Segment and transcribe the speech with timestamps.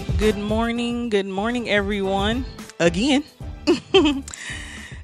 [0.00, 0.18] right.
[0.18, 1.08] Good morning.
[1.08, 2.44] Good morning, everyone.
[2.78, 3.24] Again.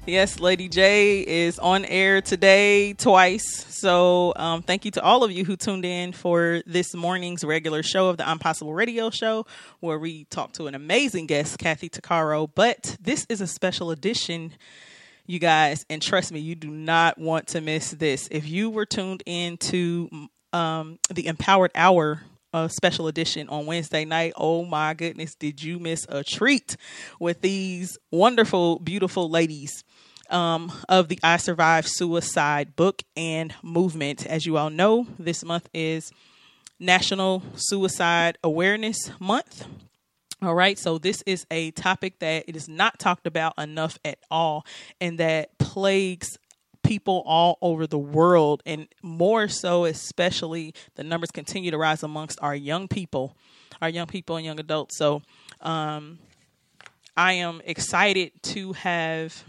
[0.05, 3.65] yes, Lady J is on air today twice.
[3.69, 7.81] So, um, thank you to all of you who tuned in for this morning's regular
[7.81, 9.47] show of the Impossible Radio Show,
[9.79, 12.47] where we talk to an amazing guest, Kathy Tuccaro.
[12.53, 14.53] But this is a special edition
[15.25, 18.85] you guys and trust me you do not want to miss this if you were
[18.85, 22.21] tuned in to um, the empowered hour
[22.53, 24.33] uh, special edition on wednesday night.
[24.37, 26.77] Oh my goodness did you miss a treat
[27.19, 29.83] with these wonderful beautiful ladies
[30.29, 34.25] um, of the i survived suicide book and movement?
[34.25, 36.11] As you all know this month is
[36.79, 39.65] national suicide awareness month.
[40.41, 44.19] All right, so this is a topic that it is not talked about enough at
[44.29, 44.65] all,
[44.99, 46.37] and that plagues
[46.83, 52.39] people all over the world, and more so, especially the numbers continue to rise amongst
[52.41, 53.35] our young people,
[53.81, 54.97] our young people and young adults.
[54.97, 55.21] So,
[55.61, 56.19] um,
[57.15, 59.43] I am excited to have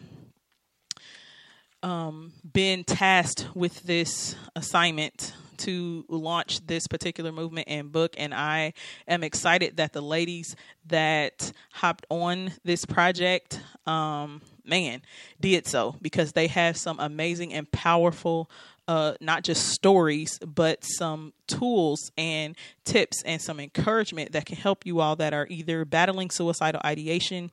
[1.83, 8.15] um, been tasked with this assignment to launch this particular movement and book.
[8.19, 8.73] And I
[9.09, 15.03] am excited that the ladies that hopped on this project, um, man,
[15.41, 18.51] did so because they have some amazing and powerful
[18.87, 24.85] uh, not just stories, but some tools and tips and some encouragement that can help
[24.85, 27.51] you all that are either battling suicidal ideation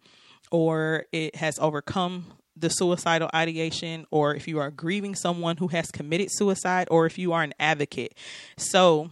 [0.52, 5.92] or it has overcome the suicidal ideation, or if you are grieving someone who has
[5.92, 8.14] committed suicide, or if you are an advocate.
[8.58, 9.12] So,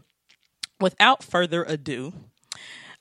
[0.80, 2.14] without further ado,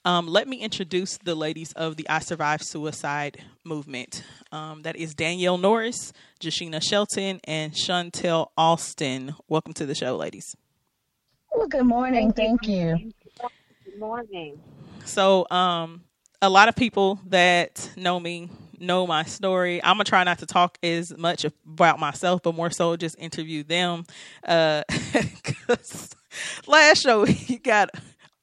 [0.04, 4.24] um, let me introduce the ladies of the I Survived Suicide movement.
[4.52, 9.34] Um, that is Danielle Norris, Jashina Shelton, and Chantel Austin.
[9.48, 10.56] Welcome to the show, ladies.
[11.52, 12.32] Well, good morning.
[12.32, 12.96] Thank, Thank you.
[12.96, 13.12] you.
[13.84, 14.60] Good morning.
[15.04, 16.04] So, um,
[16.40, 18.48] a lot of people that know me
[18.80, 19.82] know my story.
[19.82, 23.62] I'm gonna try not to talk as much about myself, but more so just interview
[23.62, 24.04] them.
[24.46, 24.82] Uh,
[26.66, 27.90] last show he got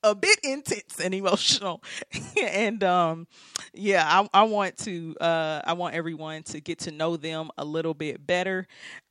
[0.03, 1.83] a bit intense and emotional,
[2.41, 3.27] and um,
[3.73, 7.65] yeah, I, I want to uh, I want everyone to get to know them a
[7.65, 8.67] little bit better.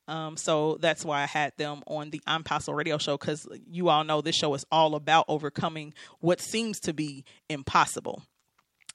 [0.07, 4.03] Um, so that's why I had them on the Impossible Radio Show because you all
[4.03, 8.21] know this show is all about overcoming what seems to be impossible.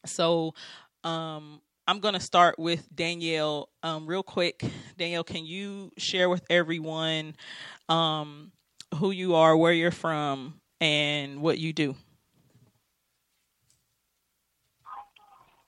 [0.07, 0.55] So,
[1.05, 4.62] um, I'm going to start with Danielle um, real quick.
[4.97, 7.34] Danielle, can you share with everyone
[7.89, 8.53] um,
[8.95, 11.97] who you are, where you're from, and what you do?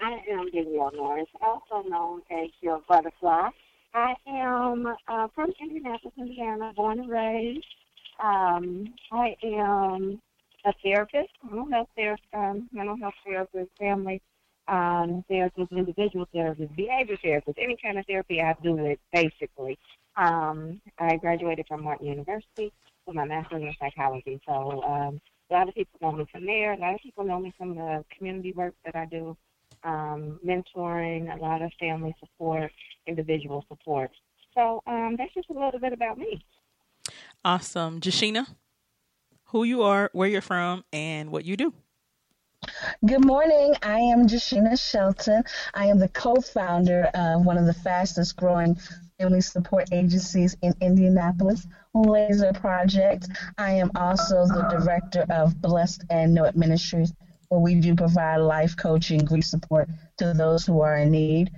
[0.01, 3.49] I am Danielle Norris, also known as your butterfly.
[3.93, 7.67] I am uh, from Indianapolis, Indiana, born and raised.
[8.23, 10.23] Um, I am
[10.65, 14.23] a therapist, mental health therapist, um, mental health therapist, family
[14.69, 19.79] um, therapist, individual therapist, behavior therapist, any kind of therapy, I do it basically.
[20.17, 22.73] Um, I graduated from Martin University
[23.07, 24.41] with my master's in psychology.
[24.47, 25.21] So um,
[25.51, 26.73] a lot of people know me from there.
[26.73, 29.37] A lot of people know me from the community work that I do,
[29.85, 32.71] um, mentoring, a lot of family support,
[33.07, 34.11] individual support.
[34.55, 36.45] So um, that's just a little bit about me.
[37.45, 38.01] Awesome.
[38.01, 38.47] Jashina,
[39.47, 41.75] who you are, where you're from, and what you do.
[43.05, 43.75] Good morning.
[43.83, 45.43] I am Jashina Shelton.
[45.75, 48.79] I am the co-founder of one of the fastest growing
[49.19, 53.29] family support agencies in Indianapolis, Laser Project.
[53.59, 57.13] I am also the director of Blessed and Know It Ministries,
[57.49, 61.51] where we do provide life coaching, grief support to those who are in need.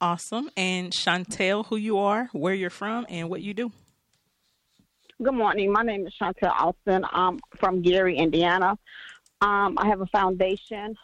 [0.00, 0.50] Awesome.
[0.56, 3.72] And Chantel, who you are, where you're from, and what you do.
[5.20, 5.72] Good morning.
[5.72, 7.04] My name is Chantel Austin.
[7.10, 8.78] I'm from Gary, Indiana.
[9.40, 10.96] Um, I have a foundation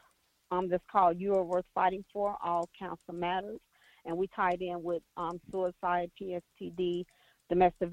[0.51, 3.61] um, that's called You Are Worth Fighting For, All Council Matters.
[4.05, 7.05] And we tied in with um, suicide, PSTD,
[7.49, 7.91] domestic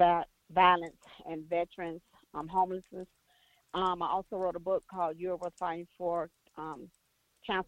[0.51, 0.95] violence,
[1.29, 2.01] and veterans,
[2.33, 3.07] um, homelessness.
[3.73, 6.89] Um, I also wrote a book called You Are Worth Fighting For, um,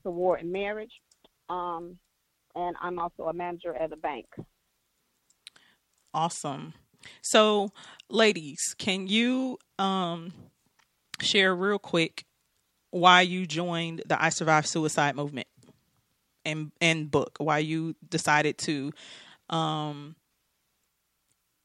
[0.04, 0.94] War, and Marriage.
[1.50, 1.98] Um,
[2.56, 4.26] and I'm also a manager at a bank.
[6.14, 6.74] Awesome.
[7.22, 7.72] So,
[8.10, 10.34] ladies, can you um,
[11.22, 12.26] share real quick
[12.94, 15.48] why you joined the I Survived Suicide movement
[16.46, 18.92] and and book, why you decided to
[19.50, 20.16] um,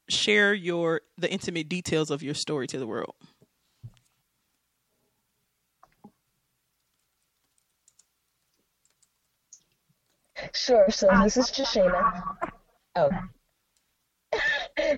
[0.09, 3.13] share your the intimate details of your story to the world.
[10.55, 10.89] Sure.
[10.89, 12.23] So this is Jashina.
[12.95, 13.11] Oh.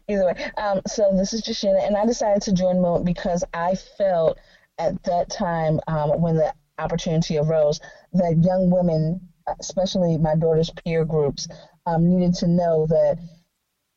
[0.07, 0.51] Either way.
[0.57, 4.38] Um, so this is Jashina, and I decided to join Movement because I felt
[4.81, 7.80] at that time um, when the opportunity arose
[8.13, 9.22] that young women,
[9.60, 11.48] especially my daughter's peer groups,
[11.86, 13.18] um, needed to know that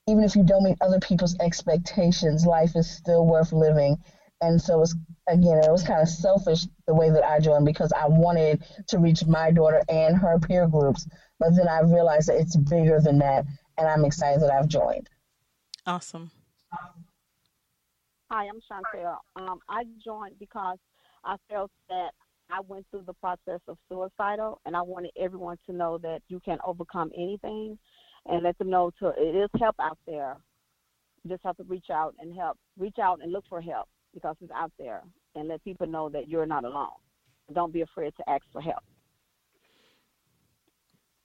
[0.06, 3.96] even if you don't meet other people's expectations, life is still worth living.
[4.42, 4.94] And so it's
[5.28, 8.98] again, it was kind of selfish the way that I joined because I wanted to
[8.98, 11.06] reach my daughter and her peer groups.
[11.38, 13.46] But then I realized that it's bigger than that,
[13.78, 15.08] and I'm excited that I've joined.
[15.86, 16.31] Awesome.
[18.30, 19.16] Hi, I'm Chantel.
[19.36, 20.78] Um, I joined because
[21.24, 22.10] I felt that
[22.50, 26.40] I went through the process of suicidal, and I wanted everyone to know that you
[26.40, 27.78] can overcome anything,
[28.26, 30.36] and let them know to it is help out there.
[31.22, 34.36] You just have to reach out and help, reach out and look for help because
[34.40, 35.02] it's out there,
[35.34, 36.88] and let people know that you're not alone.
[37.52, 38.82] Don't be afraid to ask for help.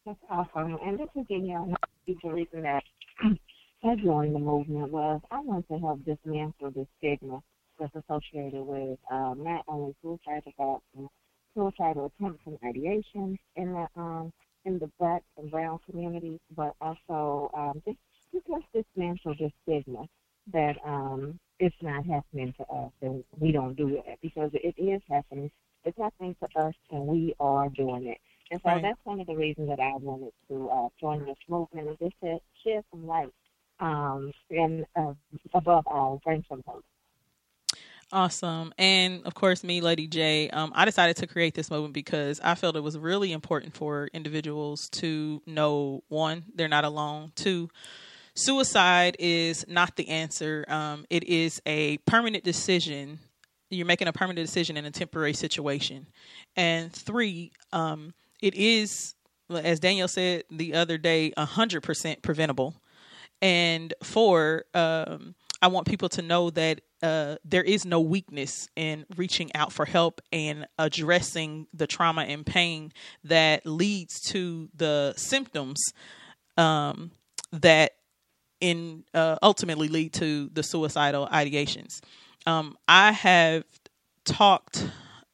[0.05, 0.77] That's awesome.
[0.85, 1.73] And this is Danielle.
[2.07, 2.83] The reason that
[3.83, 7.41] I joined the movement was I want to help dismantle the stigma
[7.79, 11.07] that's associated with um, not only suicidal thoughts and
[11.55, 14.33] suicidal attempts and ideation in the um,
[14.65, 17.97] in the black and brown communities, but also um, just
[18.47, 20.07] just dismantle the stigma
[20.51, 25.01] that um, it's not happening to us and we don't do it because it is
[25.09, 25.49] happening.
[25.85, 28.17] It's happening to us and we are doing it.
[28.51, 28.81] And so Right.
[28.81, 32.15] that's one of the reasons that I wanted to uh, join this movement and just
[32.23, 33.29] to share some light
[33.79, 35.13] um, and uh,
[35.53, 36.83] above all, bring some hope.
[38.11, 38.73] Awesome.
[38.79, 42.55] And of course, me, Lady J, um, I decided to create this moment because I
[42.55, 47.69] felt it was really important for individuals to know one, they're not alone, two,
[48.33, 50.65] suicide is not the answer.
[50.67, 53.19] Um, it is a permanent decision.
[53.69, 56.07] You're making a permanent decision in a temporary situation.
[56.55, 59.13] And three, um, it is,
[59.51, 62.73] as Danielle said the other day, 100% preventable.
[63.41, 69.06] And four, um, I want people to know that uh, there is no weakness in
[69.15, 72.91] reaching out for help and addressing the trauma and pain
[73.24, 75.81] that leads to the symptoms
[76.57, 77.12] um,
[77.53, 77.94] that
[78.59, 82.01] in uh, ultimately lead to the suicidal ideations.
[82.45, 83.63] Um, I have
[84.25, 84.85] talked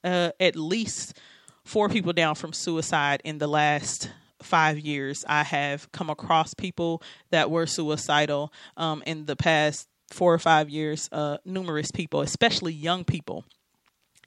[0.04, 1.18] uh, at least
[1.64, 4.10] four people down from suicide in the last
[4.46, 5.26] five years.
[5.28, 7.02] I have come across people
[7.32, 12.74] that were suicidal um, in the past four or five years, uh, numerous people, especially
[12.74, 13.44] young people.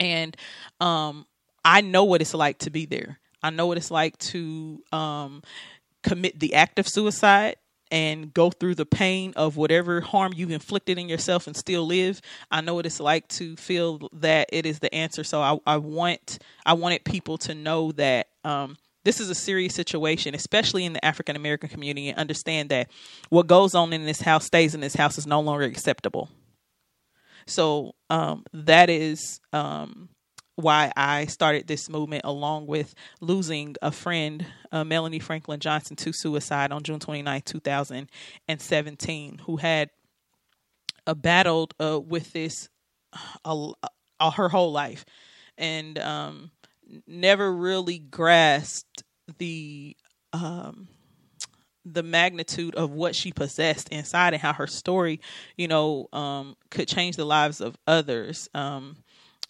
[0.00, 0.37] And
[0.81, 1.26] um,
[1.65, 3.19] I know what it's like to be there.
[3.43, 5.43] I know what it's like to um,
[6.03, 7.56] commit the act of suicide
[7.91, 12.21] and go through the pain of whatever harm you've inflicted in yourself and still live.
[12.50, 15.25] I know what it's like to feel that it is the answer.
[15.25, 18.76] So I, I want I wanted people to know that um,
[19.09, 22.91] this is a serious situation, especially in the African American community, and understand that
[23.31, 26.29] what goes on in this house stays in this house is no longer acceptable.
[27.47, 30.11] So um, that is um,
[30.57, 36.13] why I started this movement, along with losing a friend, uh, Melanie Franklin Johnson, to
[36.13, 39.89] suicide on June 29, 2017, who had
[41.07, 42.69] uh, battled uh, with this
[43.43, 43.73] uh,
[44.21, 45.07] uh, her whole life
[45.57, 46.51] and um,
[47.06, 49.02] never really grasped
[49.38, 49.96] the
[50.32, 50.88] um,
[51.85, 55.20] the magnitude of what she possessed inside and how her story,
[55.56, 58.49] you know, um, could change the lives of others.
[58.55, 58.96] Um,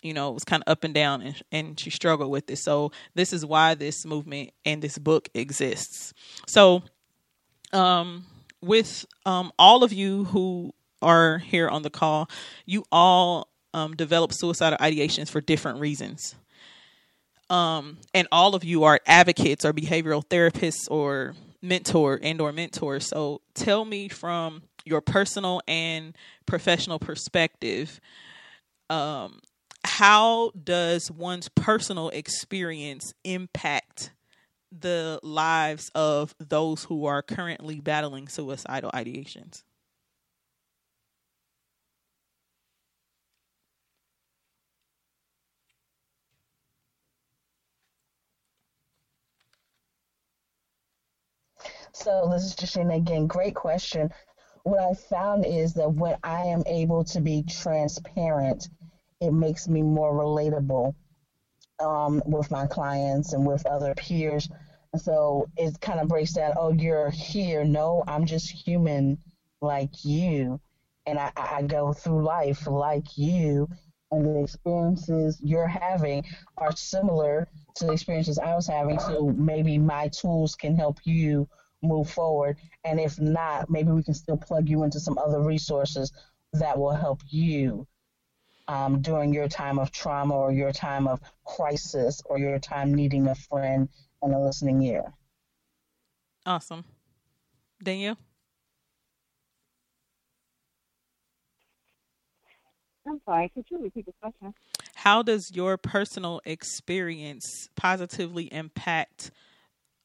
[0.03, 2.59] you know, it was kind of up and down, and, and she struggled with it.
[2.59, 6.15] So this is why this movement and this book exists.
[6.47, 6.83] So,
[7.73, 8.25] um,
[8.61, 12.31] with um, all of you who are here on the call,
[12.65, 16.35] you all um, develop suicidal ideations for different reasons.
[17.51, 23.07] Um, and all of you are advocates or behavioral therapists or mentor and or mentors.
[23.07, 28.01] So tell me from your personal and professional perspective,
[28.91, 29.41] um,
[29.85, 34.13] how does one's personal experience impact
[34.71, 39.63] the lives of those who are currently battling suicidal ideations?
[52.01, 53.27] So this is Jashina again.
[53.27, 54.13] Great question.
[54.63, 58.69] What I found is that when I am able to be transparent,
[59.21, 60.95] it makes me more relatable
[61.81, 64.49] um, with my clients and with other peers.
[64.97, 66.53] So it kind of breaks down.
[66.57, 67.65] Oh, you're here.
[67.65, 69.19] No, I'm just human
[69.61, 70.61] like you,
[71.05, 73.69] and I, I go through life like you.
[74.13, 76.25] And the experiences you're having
[76.57, 79.01] are similar to the experiences I was having.
[79.01, 81.49] So maybe my tools can help you
[81.83, 82.59] move forward.
[82.85, 86.13] And if not, maybe we can still plug you into some other resources
[86.55, 87.87] that will help you.
[88.69, 93.27] um, during your time of trauma or your time of crisis or your time needing
[93.27, 93.89] a friend
[94.23, 95.15] and a listening ear.
[96.47, 96.85] Awesome.
[97.83, 98.19] Danielle?
[103.07, 104.53] I'm sorry, could you repeat the question?
[104.97, 109.31] How does your personal experience positively impact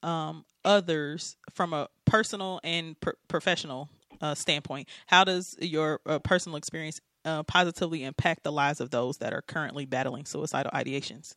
[0.04, 3.90] um, others from a personal and pr- professional
[4.22, 4.88] uh, standpoint?
[5.08, 9.42] How does your uh, personal experience uh, positively impact the lives of those that are
[9.42, 11.36] currently battling suicidal ideations?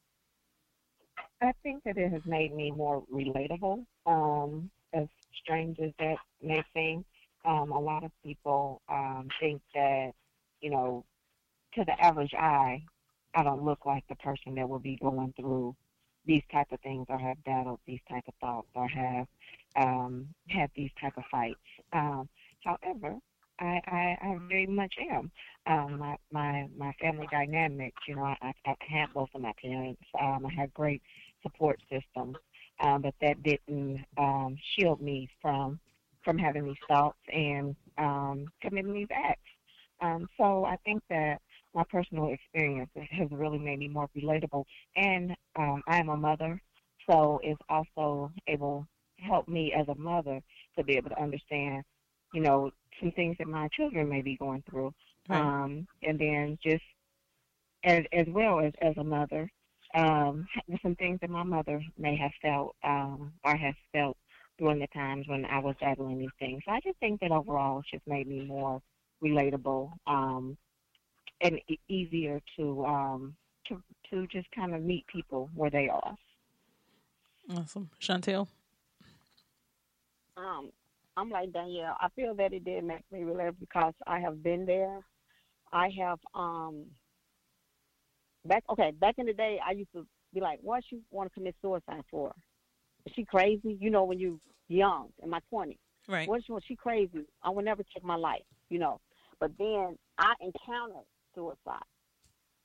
[1.41, 3.85] I think that it has made me more relatable.
[4.07, 5.07] Um, as
[5.43, 7.05] strange as that may seem,
[7.45, 10.13] um, a lot of people um, think that,
[10.61, 11.05] you know,
[11.75, 12.83] to the average eye,
[13.35, 15.77] I don't look like the person that will be going through
[16.27, 19.27] these type of things or have battled these type of thoughts or have
[19.77, 21.59] um, had these type of fights.
[21.93, 22.29] Um,
[22.65, 23.17] however,
[23.59, 25.31] I, I, I very much am.
[25.67, 30.03] Um, my, my my family dynamic, you know, I, I had both of my parents.
[30.21, 31.03] Um, I had great
[31.43, 32.37] support systems,
[32.81, 35.79] um, but that didn't um, shield me from
[36.23, 39.41] from having these thoughts and um, committing these acts.
[40.01, 41.41] Um, so I think that
[41.77, 44.65] my personal experience has really made me more relatable.
[44.97, 46.61] And um, I am a mother,
[47.09, 48.87] so it's also able
[49.19, 50.41] to help me as a mother
[50.77, 51.85] to be able to understand,
[52.33, 54.93] you know, some things that my children may be going through.
[55.29, 55.41] Right.
[55.41, 56.83] Um, and then just
[57.85, 59.51] as as well as as a mother,
[59.95, 60.49] um,
[60.83, 64.17] some things that my mother may have felt um, or has felt
[64.59, 66.63] during the times when I was battling these things.
[66.65, 68.81] So I just think that overall it's just made me more
[69.23, 70.57] relatable um,
[71.41, 73.35] and easier to um,
[73.69, 76.17] to to just kind of meet people where they are.
[77.51, 78.49] Awesome, Chantel.
[80.37, 80.71] Um,
[81.17, 81.97] I'm like Danielle.
[82.01, 85.01] I feel that it did make me relatable because I have been there.
[85.73, 86.85] I have um
[88.45, 89.59] back okay back in the day.
[89.67, 92.35] I used to be like, "What you want to commit suicide for?
[93.07, 95.79] Is she crazy?" You know, when you young in my twenties.
[96.09, 96.29] Right.
[96.29, 97.27] What she she crazy?
[97.43, 98.45] I will never take my life.
[98.69, 99.01] You know.
[99.41, 101.05] But then I encountered
[101.37, 101.85] suicide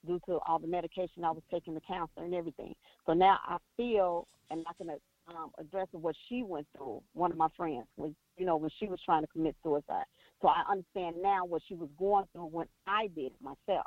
[0.06, 2.74] due to all the medication I was taking, the counselor and everything.
[3.06, 4.90] So now I feel, and I can
[5.28, 7.02] um, address what she went through.
[7.14, 10.06] One of my friends was, you know, when she was trying to commit suicide.
[10.42, 13.86] So I understand now what she was going through when I did it myself.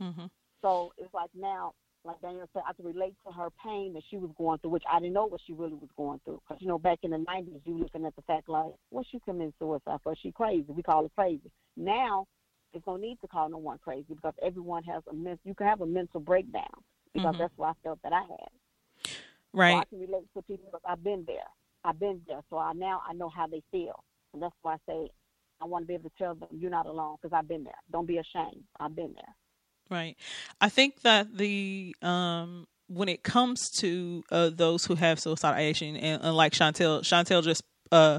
[0.00, 0.26] Mm-hmm.
[0.62, 1.72] So it's like now,
[2.04, 4.84] like Danielle said, I can relate to her pain that she was going through, which
[4.90, 6.40] I didn't know what she really was going through.
[6.46, 9.18] Because you know, back in the '90s, you looking at the fact like, what she
[9.20, 10.14] committing suicide for?
[10.14, 10.66] She crazy.
[10.68, 11.50] We call her crazy.
[11.76, 12.26] Now
[12.76, 15.40] it's no need to call no one crazy because everyone has a mental.
[15.44, 16.64] You can have a mental breakdown
[17.12, 17.38] because mm-hmm.
[17.40, 19.10] that's what I felt that I had.
[19.52, 19.72] Right.
[19.72, 21.48] So I can relate to people because I've been there.
[21.84, 24.02] I've been there, so I now I know how they feel,
[24.32, 25.08] and that's why I say
[25.60, 27.74] I want to be able to tell them you're not alone because I've been there.
[27.90, 28.64] Don't be ashamed.
[28.78, 29.34] I've been there.
[29.88, 30.16] Right.
[30.60, 35.96] I think that the um when it comes to uh, those who have suicidal ideation,
[35.96, 38.18] and, and like Chantel, Chantel just uh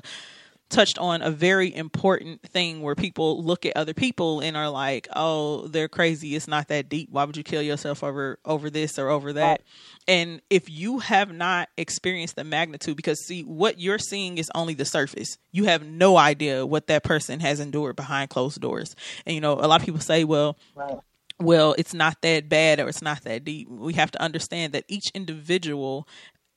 [0.69, 5.07] touched on a very important thing where people look at other people and are like,
[5.15, 6.35] "Oh, they're crazy.
[6.35, 7.09] It's not that deep.
[7.09, 9.61] Why would you kill yourself over over this or over that?"
[10.07, 14.73] And if you have not experienced the magnitude because see what you're seeing is only
[14.73, 15.37] the surface.
[15.51, 18.95] You have no idea what that person has endured behind closed doors.
[19.25, 20.97] And you know, a lot of people say, "Well, right.
[21.39, 24.83] well, it's not that bad or it's not that deep." We have to understand that
[24.87, 26.07] each individual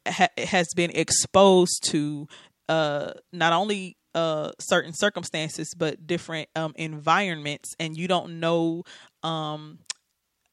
[0.07, 2.27] ha- has been exposed to
[2.69, 8.83] uh, not only uh, certain circumstances, but different um, environments, and you don't know
[9.23, 9.79] um,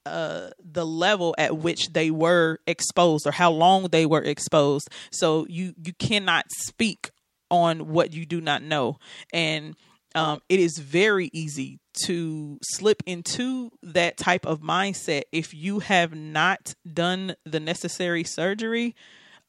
[0.05, 4.89] uh, the level at which they were exposed or how long they were exposed.
[5.11, 7.11] So you you cannot speak
[7.49, 8.99] on what you do not know,
[9.33, 9.75] and
[10.15, 16.13] um, it is very easy to slip into that type of mindset if you have
[16.13, 18.95] not done the necessary surgery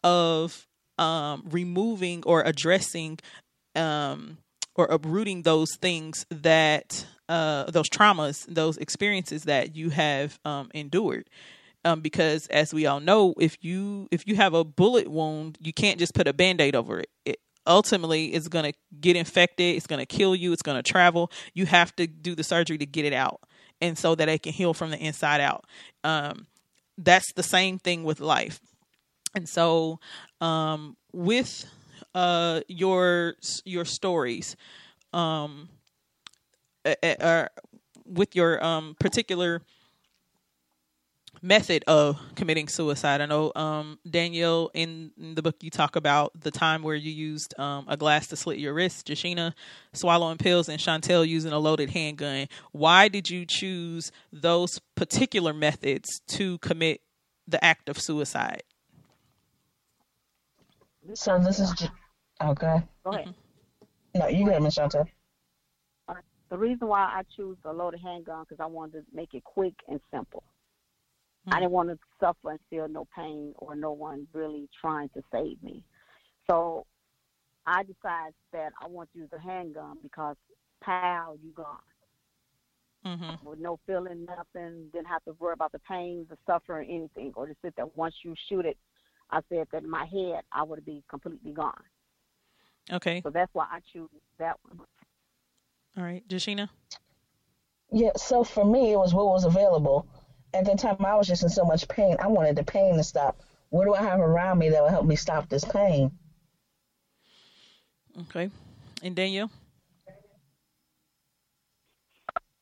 [0.02, 0.66] of
[0.98, 3.18] um, removing or addressing
[3.78, 4.38] um,
[4.75, 11.28] or uprooting those things that uh, those traumas, those experiences that you have um, endured.
[11.85, 15.73] Um, because as we all know, if you if you have a bullet wound, you
[15.73, 17.11] can't just put a band-aid over it.
[17.25, 20.82] it ultimately it's going to get infected, it's going to kill you, it's going to
[20.82, 21.30] travel.
[21.54, 23.40] You have to do the surgery to get it out,
[23.80, 25.64] and so that it can heal from the inside out.
[26.02, 26.47] Um,
[26.97, 28.61] that's the same thing with life,
[29.35, 30.00] and so
[30.40, 31.64] um, with
[32.14, 33.34] uh your
[33.64, 34.56] your stories
[35.12, 35.68] um
[36.84, 37.48] uh, uh,
[38.06, 39.62] with your um particular
[41.42, 43.20] method of committing suicide.
[43.20, 47.10] I know um, Danielle in, in, the book you talk about the time where you
[47.10, 49.52] used um, a glass to slit your wrist, Jashina
[49.92, 52.48] swallowing pills, and Chantel using a loaded handgun.
[52.72, 57.00] Why did you choose those particular methods to commit
[57.46, 58.62] the act of suicide?
[61.14, 61.70] So this is.
[61.72, 61.88] J-
[62.42, 62.82] okay.
[63.04, 63.34] Go ahead.
[64.14, 65.06] No, you go ahead, Miss Chantel.
[66.50, 69.74] The reason why I choose a loaded handgun because I wanted to make it quick
[69.86, 70.42] and simple.
[71.46, 71.54] Mm-hmm.
[71.54, 75.22] I didn't want to suffer and feel no pain or no one really trying to
[75.30, 75.82] save me.
[76.50, 76.86] So
[77.66, 80.36] I decided that I want to use a handgun because
[80.82, 81.76] pow, you gone.
[83.06, 83.48] Mm-hmm.
[83.48, 87.46] With no feeling, nothing, didn't have to worry about the pain, the suffering, anything, or
[87.46, 87.86] to sit there.
[87.94, 88.76] Once you shoot it,
[89.30, 91.82] I said that in my head I would be completely gone.
[92.90, 93.20] Okay.
[93.23, 94.08] So that's why I choose
[94.38, 94.80] that one.
[95.97, 96.68] All right, Jashina.
[97.92, 98.11] Yeah.
[98.16, 100.06] So for me, it was what was available
[100.54, 102.16] at that time I was just in so much pain.
[102.18, 103.40] I wanted the pain to stop.
[103.70, 106.11] What do I have around me that will help me stop this pain?
[108.23, 108.50] Okay.
[109.02, 109.50] And Danielle?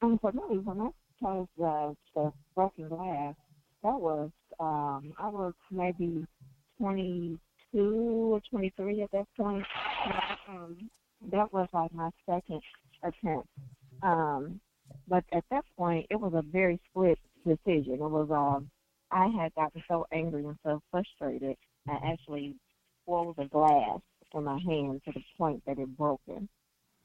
[0.03, 0.91] Um, for me, when I
[1.23, 3.35] chose uh, the broken glass,
[3.83, 4.31] that was,
[4.61, 6.27] um, I was maybe
[6.79, 9.65] 22 or 23 at that point.
[10.49, 10.91] Um,
[11.33, 12.61] that was like my second
[13.03, 13.49] attempt.
[14.03, 14.61] Um,
[15.09, 17.95] but at that point, it was a very split decision.
[17.95, 18.71] It was um
[19.11, 21.57] I had gotten so angry and so frustrated
[21.89, 22.55] I actually
[23.05, 24.01] swallowed the glass
[24.35, 26.49] in my hand to the point that it broken.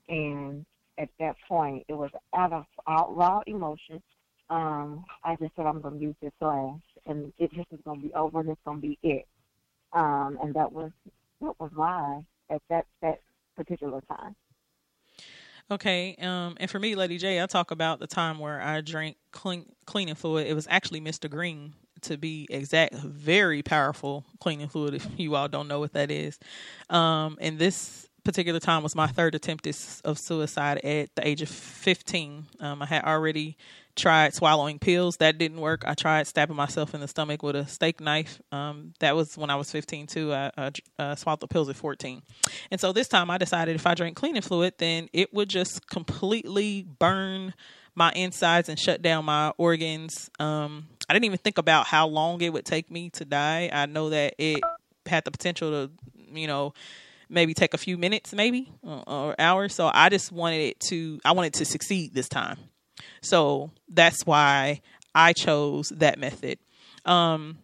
[0.09, 0.65] And
[0.97, 4.01] at that point it was out of out raw emotion.
[4.49, 8.13] Um, I just said I'm gonna use this glass and it just is gonna be
[8.13, 9.27] over and it's gonna be it.
[9.93, 10.91] Um, and that was
[11.41, 13.21] that was why at that that
[13.55, 14.35] particular time.
[15.69, 19.15] Okay, um, and for me, Lady J, I talk about the time where I drank
[19.31, 20.47] clean, cleaning fluid.
[20.47, 21.29] It was actually Mr.
[21.29, 24.95] Green, to be exact, very powerful cleaning fluid.
[24.95, 26.39] If you all don't know what that is,
[26.89, 29.65] um, and this particular time was my third attempt
[30.03, 32.45] of suicide at the age of 15.
[32.59, 33.57] Um, I had already
[33.95, 35.17] tried swallowing pills.
[35.17, 35.83] That didn't work.
[35.85, 38.41] I tried stabbing myself in the stomach with a steak knife.
[38.51, 40.33] Um, that was when I was 15 too.
[40.33, 42.21] I, I uh, swallowed the pills at 14.
[42.69, 45.87] And so this time I decided if I drank cleaning fluid, then it would just
[45.87, 47.53] completely burn
[47.95, 50.29] my insides and shut down my organs.
[50.39, 53.69] Um, I didn't even think about how long it would take me to die.
[53.71, 54.61] I know that it
[55.05, 55.91] had the potential to,
[56.33, 56.73] you know,
[57.29, 59.73] maybe take a few minutes, maybe or, or hours.
[59.73, 61.19] So I just wanted it to.
[61.25, 62.57] I wanted to succeed this time.
[63.21, 64.81] So that's why
[65.13, 66.59] I chose that method.
[67.05, 67.57] Um,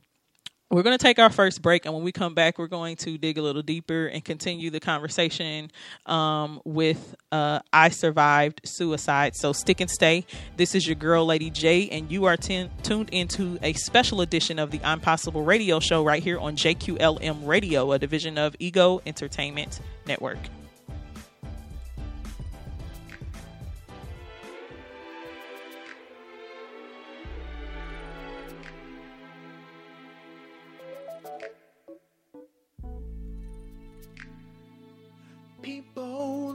[0.70, 3.18] we're going to take our first break, and when we come back, we're going to
[3.18, 5.72] dig a little deeper and continue the conversation
[6.06, 9.34] um, with uh, I Survived Suicide.
[9.36, 10.26] So stick and stay.
[10.58, 14.60] This is your girl, Lady J, and you are t- tuned into a special edition
[14.60, 19.02] of the I'm Possible radio show right here on JQLM Radio, a division of Ego
[19.06, 20.40] Entertainment Network.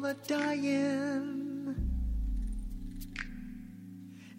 [0.04, 1.76] Are dying,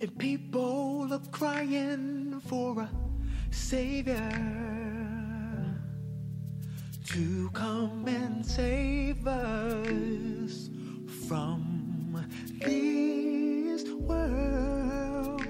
[0.01, 2.89] and people are crying for a
[3.49, 4.29] savior
[7.05, 10.69] to come and save us
[11.29, 12.27] from
[12.59, 15.47] this world.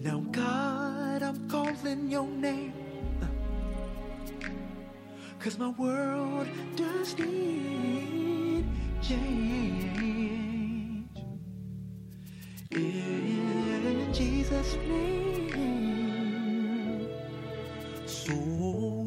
[0.00, 2.72] Now, God, I'm calling your name.
[5.38, 8.41] Cause my world does need
[9.02, 9.84] change.
[12.70, 15.12] In Jesus' name.
[18.06, 19.01] So,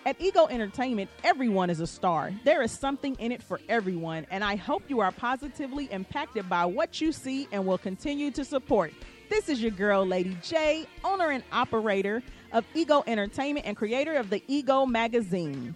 [0.06, 2.30] At Ego Entertainment, everyone is a star.
[2.44, 6.66] There is something in it for everyone, and I hope you are positively impacted by
[6.66, 8.92] what you see and will continue to support.
[9.30, 14.28] This is your girl, Lady J, owner and operator of Ego Entertainment and creator of
[14.28, 15.74] the Ego Magazine.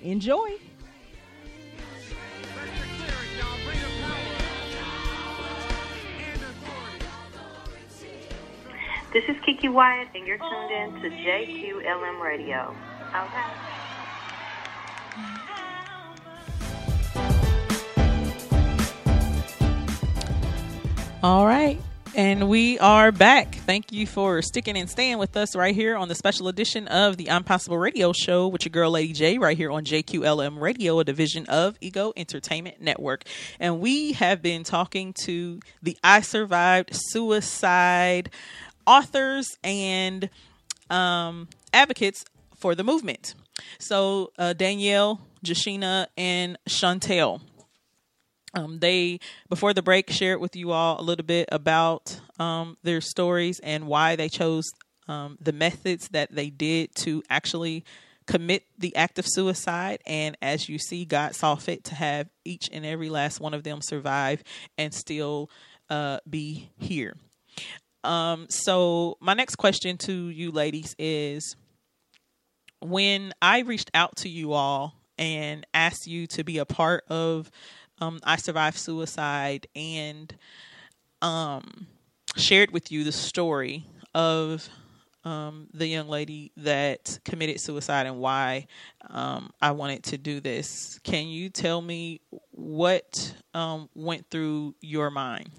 [0.00, 0.58] Enjoy.
[9.18, 12.72] This is Kiki Wyatt, and you're tuned in to JQLM Radio.
[13.08, 13.42] Okay.
[21.24, 21.80] All right.
[22.14, 23.54] And we are back.
[23.54, 27.16] Thank you for sticking and staying with us right here on the special edition of
[27.16, 31.04] the Impossible Radio Show with your girl, Lady J, right here on JQLM Radio, a
[31.04, 33.24] division of Ego Entertainment Network.
[33.60, 38.30] And we have been talking to the I Survived Suicide
[38.88, 40.30] authors and
[40.90, 42.24] um, advocates
[42.56, 43.34] for the movement.
[43.78, 47.40] So, uh, Danielle, Jashina, and Chantel.
[48.54, 49.20] Um, they
[49.50, 53.86] before the break shared with you all a little bit about um, their stories and
[53.86, 54.64] why they chose
[55.06, 57.84] um, the methods that they did to actually
[58.26, 60.00] commit the act of suicide.
[60.06, 63.64] And as you see, God saw fit to have each and every last one of
[63.64, 64.42] them survive
[64.78, 65.50] and still
[65.90, 67.16] uh, be here.
[68.04, 71.56] Um, so my next question to you ladies is
[72.80, 77.50] when I reached out to you all and asked you to be a part of
[78.00, 80.34] um, I survived suicide and
[81.20, 81.88] um,
[82.36, 83.84] shared with you the story
[84.14, 84.68] of
[85.24, 88.66] um, the young lady that committed suicide and why
[89.10, 90.98] um, I wanted to do this.
[91.02, 95.50] Can you tell me what um, went through your mind?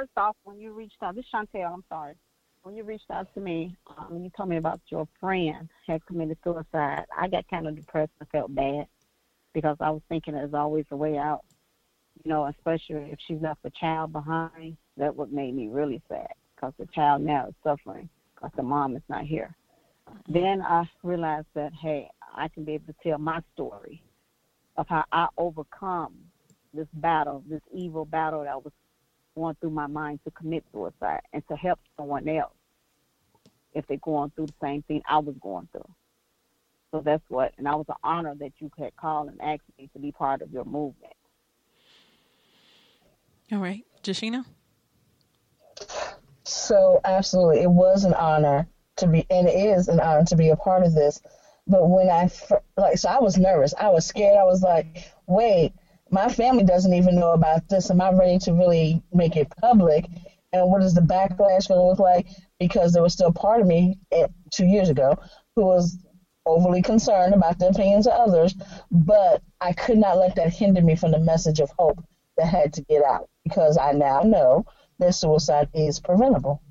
[0.00, 2.14] First off, when you reached out, this is Chantel, I'm sorry.
[2.62, 6.38] When you reached out to me, um, you told me about your friend had committed
[6.42, 7.04] suicide.
[7.14, 8.86] I got kind of depressed and felt bad
[9.52, 11.42] because I was thinking there's always a way out.
[12.24, 16.32] You know, especially if she left a child behind, that would make me really sad
[16.56, 19.54] because the child now is suffering because the mom is not here.
[20.26, 24.02] Then I realized that hey, I can be able to tell my story
[24.78, 26.14] of how I overcome
[26.72, 28.72] this battle, this evil battle that was
[29.40, 32.52] going through my mind to commit suicide and to help someone else
[33.72, 35.88] if they're going through the same thing I was going through.
[36.90, 39.88] So that's what, and I was an honor that you could call and ask me
[39.94, 41.14] to be part of your movement.
[43.52, 44.44] All right, Jashina.
[46.44, 50.50] So absolutely, it was an honor to be, and it is an honor to be
[50.50, 51.22] a part of this.
[51.66, 52.28] But when I
[52.76, 53.72] like, so I was nervous.
[53.78, 54.36] I was scared.
[54.36, 55.72] I was like, wait,
[56.10, 57.90] my family doesn't even know about this.
[57.90, 60.06] Am I ready to really make it public?
[60.52, 62.26] And what is the backlash going to look like?
[62.58, 65.16] Because there was still part of me eh, two years ago
[65.54, 65.96] who was
[66.46, 68.54] overly concerned about the opinions of others,
[68.90, 72.02] but I could not let that hinder me from the message of hope
[72.36, 74.64] that had to get out because I now know
[74.98, 76.62] that suicide is preventable.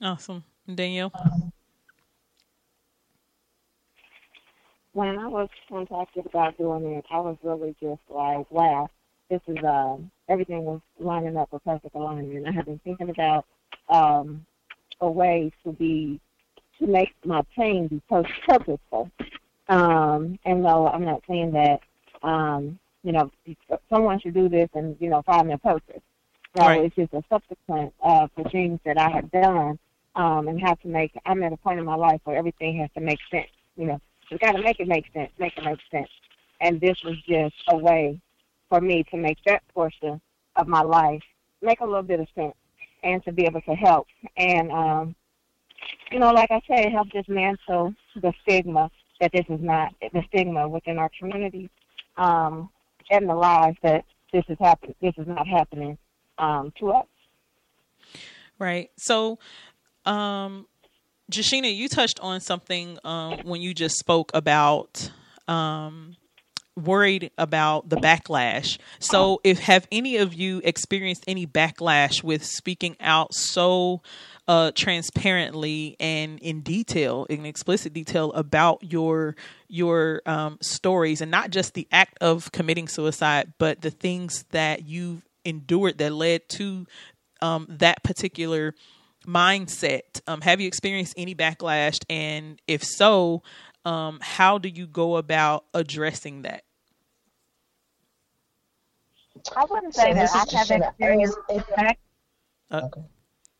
[0.00, 0.44] Awesome.
[0.72, 1.12] Danielle.
[4.94, 8.88] When I was contacted about doing it, I was really just like, wow,
[9.28, 12.46] this is um everything was lining up a perfect alignment.
[12.48, 13.44] I have been thinking about
[13.88, 14.46] um
[15.00, 16.20] a way to be
[16.78, 19.10] to make my pain be pur- purposeful.
[19.68, 21.80] Um, and no, I'm not saying that
[22.22, 23.30] um, you know,
[23.90, 26.00] someone should do this and, you know, find their purpose.
[26.56, 26.84] So Right.
[26.84, 29.78] it's just a subsequent uh for things that I have done
[30.14, 32.90] um and have to make I'm at a point in my life where everything has
[32.94, 33.50] to make sense.
[33.76, 36.10] You know, you gotta make it make sense, make it make sense.
[36.60, 38.20] And this was just a way
[38.68, 40.20] for me to make that portion
[40.56, 41.22] of my life
[41.62, 42.54] make a little bit of sense
[43.02, 44.06] and to be able to help.
[44.36, 45.14] And um
[46.10, 50.68] you know, like I say, help dismantle the stigma that this is not the stigma
[50.68, 51.70] within our community,
[52.16, 52.70] um,
[53.10, 55.96] and the lies that this is happen this is not happening
[56.38, 57.06] um, to us.
[58.58, 58.90] Right.
[58.96, 59.38] So,
[60.04, 60.66] um,
[61.30, 65.10] Jashina, you touched on something um, when you just spoke about
[65.48, 66.16] um,
[66.76, 68.78] worried about the backlash.
[68.98, 74.02] So, if have any of you experienced any backlash with speaking out so
[74.46, 79.36] uh, transparently and in detail, in explicit detail about your
[79.68, 84.84] your um, stories, and not just the act of committing suicide, but the things that
[84.84, 86.86] you've endured that led to
[87.40, 88.74] um, that particular
[89.26, 90.20] mindset.
[90.26, 93.42] Um, have you experienced any backlash, and if so,
[93.84, 96.64] um, how do you go about addressing that?
[99.56, 101.38] I wouldn't So say that I have experienced
[101.76, 101.98] back,
[102.72, 103.02] Okay.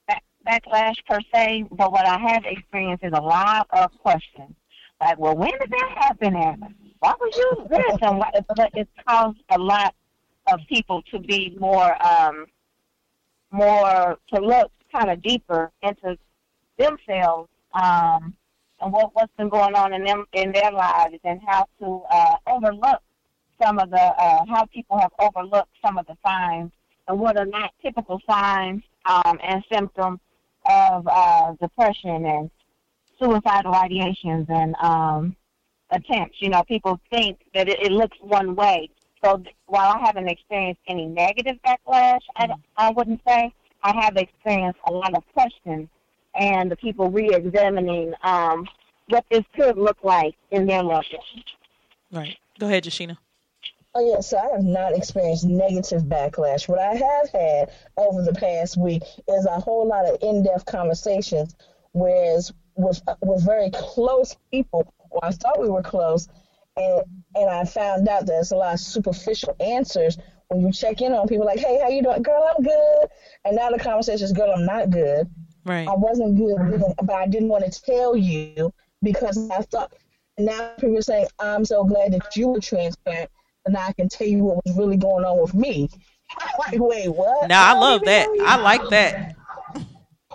[0.08, 4.54] back, backlash per se, but what I have experienced is a lot of questions.
[5.00, 6.36] Like, well, when did that happen?
[6.36, 7.98] And why would you this?
[8.00, 9.94] And why, but it's caused a lot
[10.50, 12.46] of people to be more, um,
[13.50, 16.16] more to look kind of deeper into
[16.78, 18.34] themselves um,
[18.80, 22.36] and what what's been going on in them in their lives and how to uh,
[22.46, 23.00] overlook
[23.62, 26.70] some of the uh, how people have overlooked some of the signs
[27.08, 30.20] and what are not typical signs um, and symptoms
[30.66, 32.50] of uh, depression and
[33.18, 35.36] suicidal ideations and um,
[35.90, 36.40] attempts.
[36.40, 38.90] You know, people think that it, it looks one way.
[39.22, 43.52] So th- while I haven't experienced any negative backlash, I, I wouldn't say
[43.84, 45.88] I have experienced a lot of questions
[46.34, 48.66] and the people re-examining um,
[49.08, 51.44] what this could look like in their loved ones.
[52.10, 52.38] Right.
[52.58, 53.18] Go ahead, Jashina.
[53.94, 56.68] Oh yeah, so I have not experienced negative backlash.
[56.68, 61.54] What I have had over the past week is a whole lot of in-depth conversations,
[61.92, 66.26] whereas with with very close people, or I thought we were close,
[66.76, 67.02] and
[67.36, 71.12] and I found out that it's a lot of superficial answers when you check in
[71.12, 72.48] on people like, hey, how you doing, girl?
[72.56, 73.08] I'm good,
[73.44, 75.28] and now the conversation is, girl, I'm not good.
[75.64, 75.88] Right.
[75.88, 76.58] I wasn't good,
[77.02, 79.92] but I didn't want to tell you because I thought.
[80.36, 83.30] Now people are saying, I'm so glad that you were transparent,
[83.66, 85.88] and I can tell you what was really going on with me.
[86.58, 87.48] like, wait, what?
[87.48, 88.28] Now I don't love that.
[88.42, 89.36] I like that.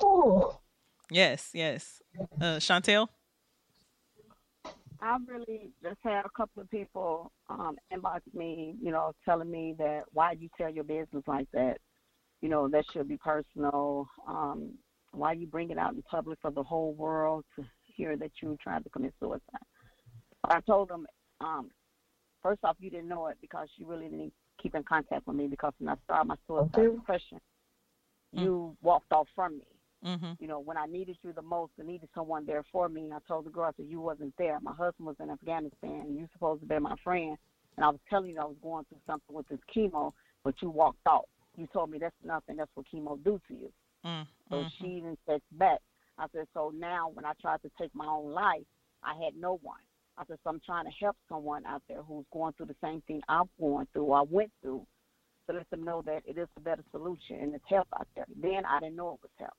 [0.02, 0.54] Ooh.
[1.12, 2.02] Yes, yes.
[2.40, 3.08] Uh, Chantel.
[5.02, 9.76] I really just had a couple of people um, inbox me, you know, telling me
[9.78, 11.78] that why you tell your business like that?
[12.42, 14.08] You know, that should be personal.
[14.28, 14.74] Um,
[15.12, 18.58] why you bring it out in public for the whole world to hear that you
[18.62, 19.42] tried to commit suicide?
[20.46, 21.06] I told them,
[21.42, 21.72] um,
[22.42, 25.48] first off, you didn't know it because you really didn't keep in contact with me
[25.48, 26.96] because when I started my suicide Okay.
[26.96, 27.40] depression,
[28.32, 29.66] you walked off from me
[30.06, 30.32] Mm-hmm.
[30.40, 33.10] you know, when I needed you the most, I needed someone there for me.
[33.14, 34.58] I told the girl, I said, you wasn't there.
[34.62, 36.06] My husband was in Afghanistan.
[36.08, 37.38] and You supposed to be my friend.
[37.76, 40.70] And I was telling you I was going through something with this chemo, but you
[40.70, 41.26] walked off.
[41.58, 42.56] You told me that's nothing.
[42.58, 43.72] That's what chemo do to you.
[44.06, 44.72] Mm, So mhm.
[44.80, 45.80] she didn't text back.
[46.18, 48.64] I said, so now when I tried to take my own life,
[49.04, 49.80] I had no one.
[50.18, 53.02] I said, so I'm trying to help someone out there who's going through the same
[53.08, 54.86] thing I'm going through I went through
[55.50, 58.26] to let them know that it is a better solution and it's help out there.
[58.42, 59.54] Then I didn't know it was help.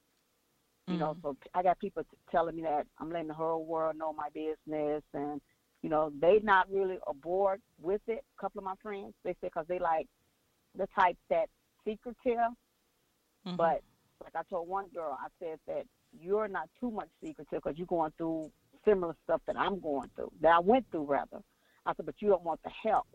[0.92, 3.96] You know, so I got people t- telling me that I'm letting the whole world
[3.96, 5.40] know my business, and
[5.83, 8.24] you know they not really aboard with it.
[8.37, 10.07] A couple of my friends, they say because they like
[10.76, 11.48] the type that
[11.85, 12.55] secretive.
[13.46, 13.57] Mhm.
[13.57, 13.83] But
[14.22, 15.87] like I told one girl, I said that
[16.20, 18.50] you're not too much secretive because you're going through
[18.85, 21.42] similar stuff that I'm going through, that I went through rather.
[21.87, 23.07] I said, but you don't want the help,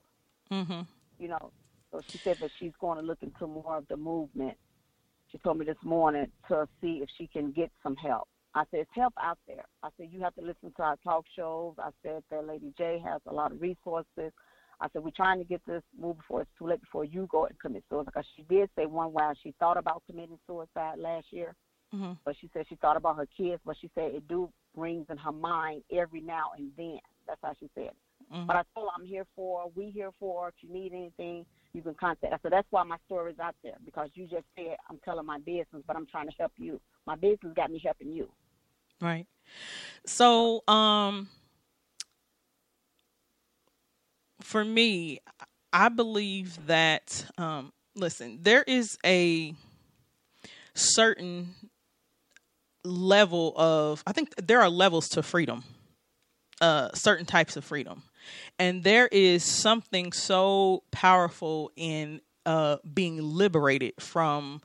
[0.51, 0.81] Mm-hmm.
[1.19, 1.51] you know.
[1.91, 4.57] So she said that she's going to look into more of the movement.
[5.35, 8.29] She told me this morning to see if she can get some help.
[8.53, 9.65] I said, it's help out there.
[9.83, 11.73] I said, you have to listen to our talk shows.
[11.77, 14.31] I said that Lady J has a lot of resources.
[14.79, 17.47] I said, we're trying to get this moved before it's too late before you go
[17.47, 18.05] and commit suicide.
[18.05, 21.53] Because she did say one while she thought about committing suicide last year,
[21.93, 22.13] Mm-hmm.
[22.25, 25.17] but she said she thought about her kids, but she said it do brings in
[25.17, 26.99] her mind every now and then.
[27.27, 27.95] That's how she said it.
[28.33, 28.47] Mhm.
[28.47, 30.49] But I told her I'm here for, we here for.
[30.49, 31.45] If you need anything,
[31.75, 32.39] you can contact us.
[32.41, 35.39] So that's why my story is out there because you just said I'm telling my
[35.39, 36.79] business, but I'm trying to help you.
[37.05, 38.29] My business got me helping you.
[39.01, 39.27] Right.
[40.05, 41.27] So, um,
[44.41, 45.19] for me,
[45.73, 49.53] I believe that, um, listen, there is a
[50.73, 51.55] certain
[52.83, 55.63] level of, I think there are levels to freedom,
[56.61, 58.03] uh, certain types of freedom.
[58.59, 64.61] And there is something so powerful in uh, being liberated from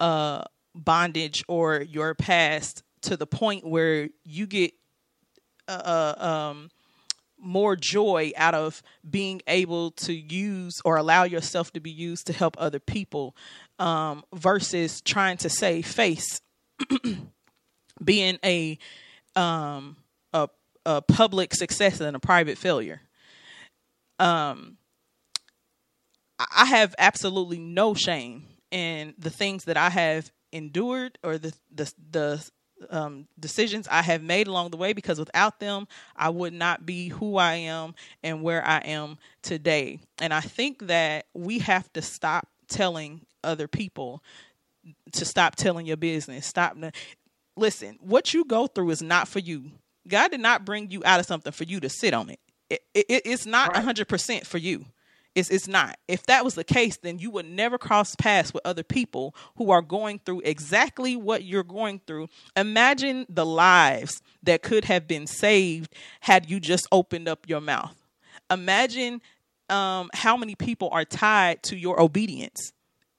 [0.00, 0.42] uh,
[0.74, 4.72] bondage or your past to the point where you get
[5.68, 6.70] uh, um,
[7.38, 12.32] more joy out of being able to use or allow yourself to be used to
[12.32, 13.36] help other people
[13.78, 16.40] um, versus trying to save face
[18.04, 18.78] being a
[19.34, 19.96] um,
[20.32, 20.48] a,
[20.86, 23.02] a public success and a private failure
[24.18, 24.78] um,
[26.38, 31.92] I have absolutely no shame in the things that I have endured or the the
[32.10, 32.50] the
[32.90, 37.08] um, decisions I have made along the way because without them, I would not be
[37.08, 40.00] who I am and where I am today.
[40.18, 44.22] And I think that we have to stop telling other people
[45.12, 46.46] to stop telling your business.
[46.46, 46.76] Stop.
[47.56, 49.70] Listen, what you go through is not for you.
[50.08, 52.40] God did not bring you out of something for you to sit on it.
[52.70, 54.84] it, it it's not a hundred percent for you.
[55.34, 55.98] It's it's not.
[56.08, 59.70] If that was the case, then you would never cross paths with other people who
[59.70, 62.28] are going through exactly what you're going through.
[62.56, 67.94] Imagine the lives that could have been saved had you just opened up your mouth.
[68.50, 69.20] Imagine
[69.68, 72.72] um, how many people are tied to your obedience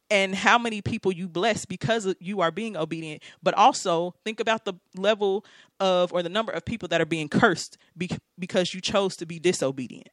[0.10, 3.24] and how many people you bless because you are being obedient.
[3.44, 5.46] But also think about the level
[5.80, 9.26] of or the number of people that are being cursed be- because you chose to
[9.26, 10.10] be disobedient.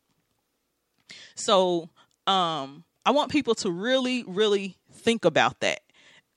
[1.34, 1.90] So
[2.26, 5.80] um i want people to really really think about that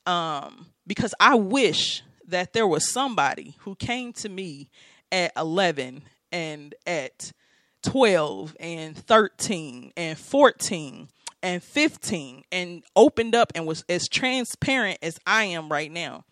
[0.06, 4.70] um because i wish that there was somebody who came to me
[5.12, 7.32] at 11 and at
[7.84, 11.08] 12 and 13 and 14
[11.43, 16.26] and 15 and opened up and was as transparent as I am right now.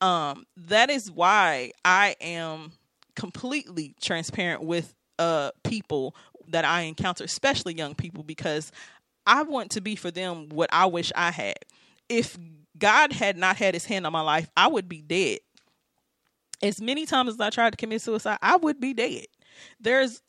[0.00, 2.72] Um that is why I am
[3.14, 6.14] completely transparent with uh people
[6.48, 8.70] that I encounter, especially young people because
[9.26, 11.56] I want to be for them what I wish I had.
[12.08, 12.38] If
[12.78, 15.38] God had not had his hand on my life, I would be dead
[16.62, 19.26] as many times as I tried to commit suicide, I would be dead.
[19.80, 20.22] There's,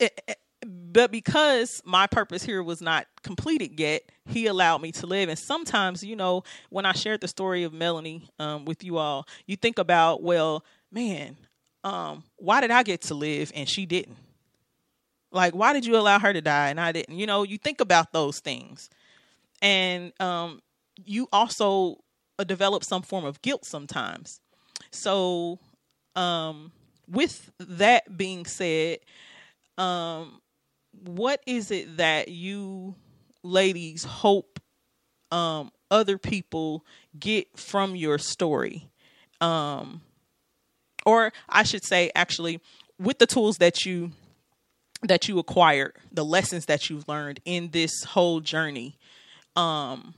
[0.66, 5.28] but because my purpose here was not completed yet, he allowed me to live.
[5.28, 9.26] And sometimes, you know, when I shared the story of Melanie um, with you all,
[9.46, 11.36] you think about, well, man,
[11.84, 14.16] um, why did I get to live and she didn't?
[15.30, 17.16] Like, why did you allow her to die and I didn't?
[17.18, 18.88] You know, you think about those things,
[19.60, 20.60] and um,
[21.04, 21.98] you also
[22.38, 24.40] uh, develop some form of guilt sometimes.
[24.90, 25.58] So
[26.16, 26.72] um
[27.06, 28.98] with that being said
[29.76, 30.40] um
[30.92, 32.94] what is it that you
[33.42, 34.60] ladies hope
[35.30, 36.84] um other people
[37.18, 38.88] get from your story
[39.40, 40.00] um
[41.06, 42.60] or I should say actually
[42.98, 44.12] with the tools that you
[45.02, 48.98] that you acquired the lessons that you've learned in this whole journey
[49.54, 50.14] um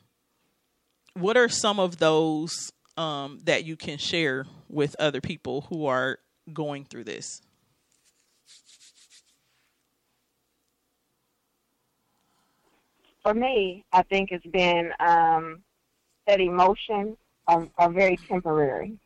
[1.14, 6.18] what are some of those um, that you can share with other people who are
[6.53, 7.41] going through this?
[13.23, 15.62] For me, I think it's been um,
[16.27, 17.16] that emotions
[17.47, 18.99] are, are very temporary.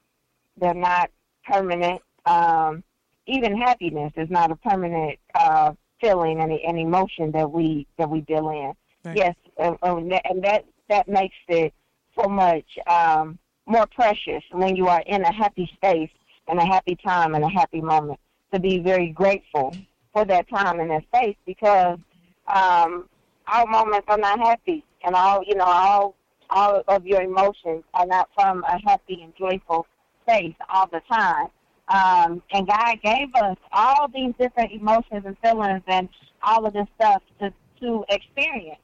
[0.57, 1.11] They're not
[1.47, 2.01] permanent.
[2.27, 2.83] Um,
[3.27, 8.21] even happiness is not a permanent uh, feeling and an emotion that we that we
[8.23, 8.73] deal in.
[9.05, 9.17] Right.
[9.17, 11.73] Yes, and, and that- and that that makes it
[12.19, 16.11] so much um, more precious when you are in a happy space
[16.47, 18.21] and a happy time and a happy moment.
[18.53, 19.75] To be very grateful
[20.13, 21.99] for that time and that space because
[22.47, 23.09] um,
[23.53, 26.15] all moments are not happy, and all you know, all
[26.51, 29.87] all of your emotions are not from a happy and joyful
[30.23, 31.49] space all the time.
[31.89, 36.09] Um, and God gave us all these different emotions and feelings and
[36.43, 38.81] all of this stuff to to experience.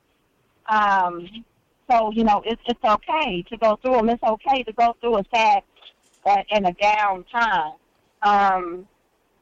[0.69, 1.45] Um,
[1.91, 4.09] so you know, it's it's okay to go through them.
[4.11, 5.63] It's okay to go through a sad
[6.51, 7.73] and a down time.
[8.23, 8.87] Um,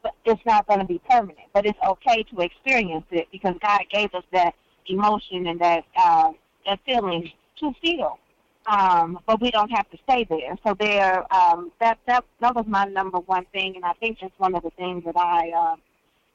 [0.02, 1.48] but it's not going to be permanent.
[1.52, 4.54] But it's okay to experience it because God gave us that
[4.88, 6.30] emotion and that uh,
[6.66, 7.30] that feeling
[7.60, 8.18] to feel.
[8.66, 10.54] Um, but we don't have to stay there.
[10.66, 14.38] So there, um, that that that was my number one thing, and I think that's
[14.38, 15.76] one of the things that I uh,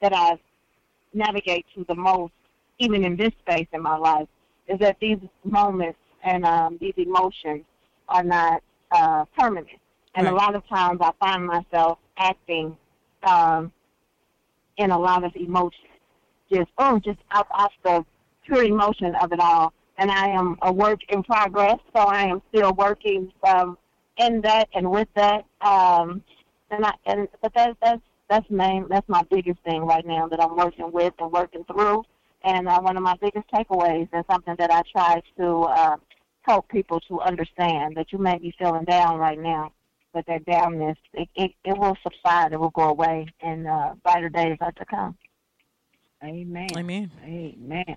[0.01, 0.39] that I
[1.13, 2.33] navigate to the most,
[2.79, 4.27] even in this space in my life,
[4.67, 7.63] is that these moments and um, these emotions
[8.09, 9.79] are not uh, permanent.
[10.15, 12.77] And a lot of times I find myself acting
[13.23, 13.71] um,
[14.77, 15.89] in a lot of emotion,
[16.51, 18.05] just oh, just out off the
[18.45, 19.73] pure emotion of it all.
[19.97, 23.77] And I am a work in progress, so I am still working um,
[24.17, 25.45] in that and with that.
[25.61, 26.23] Um,
[26.71, 30.41] and I and but that's that's that's main that's my biggest thing right now that
[30.41, 32.03] I'm working with and working through.
[32.43, 35.97] And uh, one of my biggest takeaways and something that I try to uh,
[36.41, 39.71] help people to understand that you may be feeling down right now,
[40.11, 44.29] but that downness it, it, it will subside, it will go away, and uh, brighter
[44.29, 45.17] days are to come.
[46.23, 46.69] Amen.
[46.75, 47.11] Amen.
[47.23, 47.95] Amen.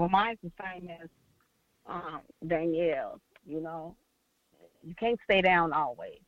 [0.00, 1.10] Well, mine's the same as
[1.86, 3.20] um, Danielle.
[3.46, 3.94] You know,
[4.82, 6.20] you can't stay down always.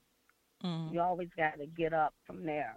[0.62, 2.76] Mm, You always got to get up from there.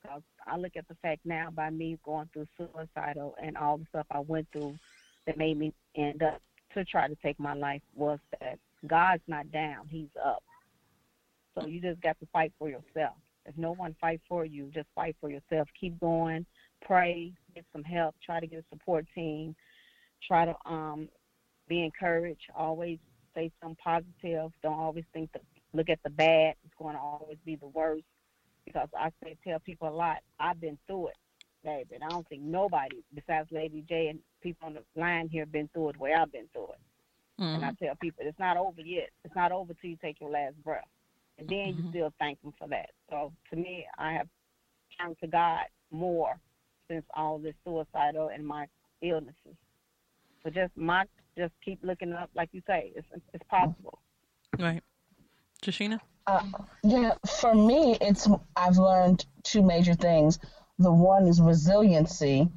[0.00, 3.86] Because I look at the fact now by me going through suicidal and all the
[3.86, 4.78] stuff I went through
[5.26, 6.40] that made me end up
[6.74, 10.44] to try to take my life was that God's not down, He's up.
[11.58, 13.16] So you just got to fight for yourself.
[13.44, 15.66] If no one fights for you, just fight for yourself.
[15.80, 16.46] Keep going,
[16.86, 19.56] pray, get some help, try to get a support team,
[20.26, 21.08] try to um
[21.68, 22.98] be encouraged, always
[23.34, 24.50] say something positive.
[24.62, 25.42] Don't always think that
[25.72, 26.54] look at the bad.
[26.64, 28.04] It's going to always be the worst.
[28.66, 31.16] Because I say tell people a lot, I've been through it,
[31.64, 31.94] baby.
[31.96, 35.52] And I don't think nobody besides Lady J and people on the line here have
[35.52, 36.80] been through it the way I've been through it.
[37.54, 37.76] And I Mhm.
[37.82, 39.10] tell people it's not over yet.
[39.24, 40.88] It's not over till you take your last breath.
[41.38, 41.90] And then you Mhm.
[41.90, 42.90] still thank him for that.
[43.10, 44.28] So to me, I have
[45.00, 46.38] turned to God more
[46.88, 48.66] since all this suicidal and my
[49.02, 49.56] illnesses.
[50.44, 51.04] So just my
[51.36, 53.98] just keep looking up, like you say, it's it's possible.
[54.58, 54.82] Right.
[55.62, 56.00] Jashina?
[56.26, 56.42] Uh,
[56.82, 60.38] yeah, for me, it's I've learned two major things.
[60.78, 62.48] The one is resiliency.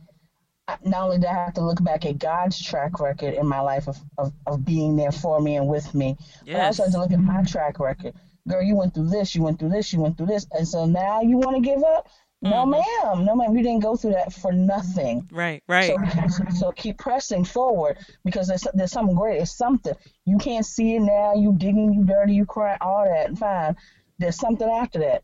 [0.84, 3.88] Not only do I have to look back at God's track record in my life
[3.88, 7.00] of, of, of being there for me and with me, but I also have to
[7.00, 8.16] look at my track record.
[8.48, 10.86] Girl, you went through this, you went through this, you went through this, and so
[10.86, 12.08] now you want to give up?
[12.46, 12.70] No, Mhm.
[13.04, 13.26] ma'am.
[13.26, 13.56] No, ma'am.
[13.58, 15.28] You didn't go through that for nothing.
[15.32, 15.96] Right, right.
[16.30, 19.42] So, so keep pressing forward because there's, there's something great.
[19.42, 19.94] It's something.
[20.26, 21.34] You can't see it now.
[21.34, 23.38] You digging, you dirty, you crying, all that.
[23.38, 23.76] Fine.
[24.20, 25.24] There's something after that.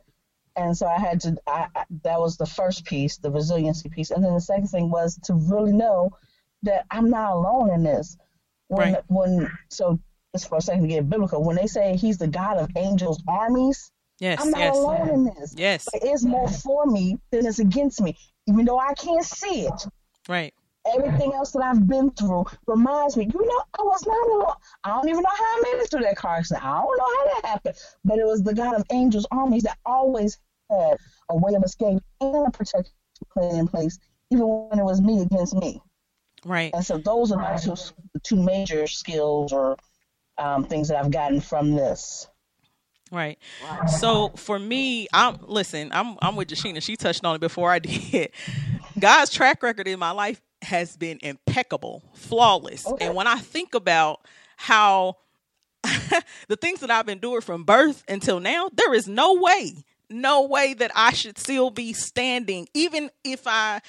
[0.57, 4.11] And so I had to, I, I, that was the first piece, the resiliency piece.
[4.11, 6.11] And then the second thing was to really know
[6.63, 8.17] that I'm not alone in this.
[8.67, 9.03] When, Right.
[9.07, 9.99] when, so
[10.35, 13.21] just for a second to get biblical, when they say he's the God of angels'
[13.27, 13.91] armies,
[14.21, 14.75] Yes, I'm not yes.
[14.77, 15.55] alone in this.
[15.57, 15.87] Yes.
[15.91, 18.15] But it's more for me than it's against me,
[18.47, 19.87] even though I can't see it
[20.29, 20.53] Right.
[20.95, 24.55] everything else that I've been through reminds me, you know, I was not alone.
[24.83, 26.63] I don't even know how I made it through that car accident.
[26.63, 27.75] I don't know how that happened.
[28.05, 30.37] But it was the God of angels armies that always
[30.69, 30.97] had
[31.29, 32.93] a way of escape and a protection
[33.33, 33.97] plan in place,
[34.29, 35.81] even when it was me against me.
[36.45, 36.71] Right.
[36.73, 37.75] And so those are my two,
[38.23, 39.77] two major skills or
[40.37, 42.27] um, things that I've gotten from this.
[43.11, 43.37] Right.
[43.99, 46.81] So for me, I'm listen, I'm I'm with Jashina.
[46.81, 48.31] She touched on it before I did.
[48.97, 52.87] God's track record in my life has been impeccable, flawless.
[52.87, 53.05] Okay.
[53.05, 54.21] And when I think about
[54.55, 55.17] how
[56.47, 59.73] the things that I've endured from birth until now, there is no way,
[60.09, 63.81] no way that I should still be standing, even if I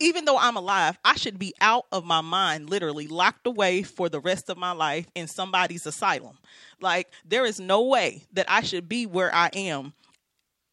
[0.00, 4.08] even though I'm alive, I should be out of my mind, literally locked away for
[4.08, 6.38] the rest of my life in somebody's asylum.
[6.80, 9.92] Like, there is no way that I should be where I am.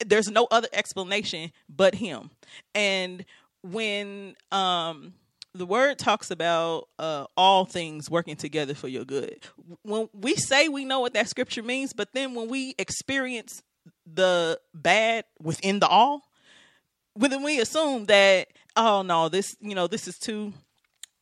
[0.06, 2.30] There's no other explanation but Him.
[2.74, 3.26] And
[3.64, 5.14] when um,
[5.54, 9.40] the word talks about uh, all things working together for your good,
[9.84, 13.62] when we say we know what that scripture means, but then when we experience
[14.06, 16.22] the bad within the all,
[17.16, 18.48] well, then we assume that
[18.80, 20.54] oh no this you know this is too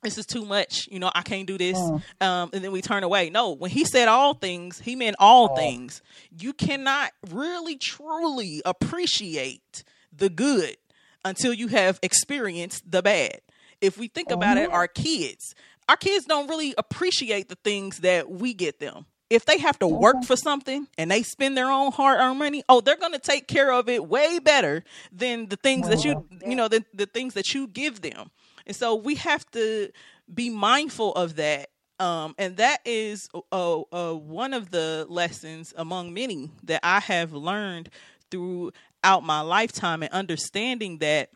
[0.03, 2.01] this is too much you know i can't do this Mm.
[2.21, 5.47] um and then we turn away no when he said all things he meant all
[5.49, 5.55] All.
[5.55, 6.01] things
[6.39, 9.83] you cannot really truly appreciate
[10.15, 10.77] the good
[11.25, 13.41] until you have experienced the bad
[13.81, 14.73] if we think about it Mhm.
[14.73, 15.53] our kids
[15.89, 19.87] our kids don't really appreciate the things that we get them if they have to
[19.87, 23.47] work for something and they spend their own hard-earned money oh they're going to take
[23.47, 27.33] care of it way better than the things that you you know the, the things
[27.33, 28.29] that you give them.
[28.65, 29.89] And so we have to
[30.33, 31.69] be mindful of that
[31.99, 37.33] um, and that is uh, uh, one of the lessons among many that i have
[37.33, 37.89] learned
[38.29, 41.29] throughout my lifetime and understanding that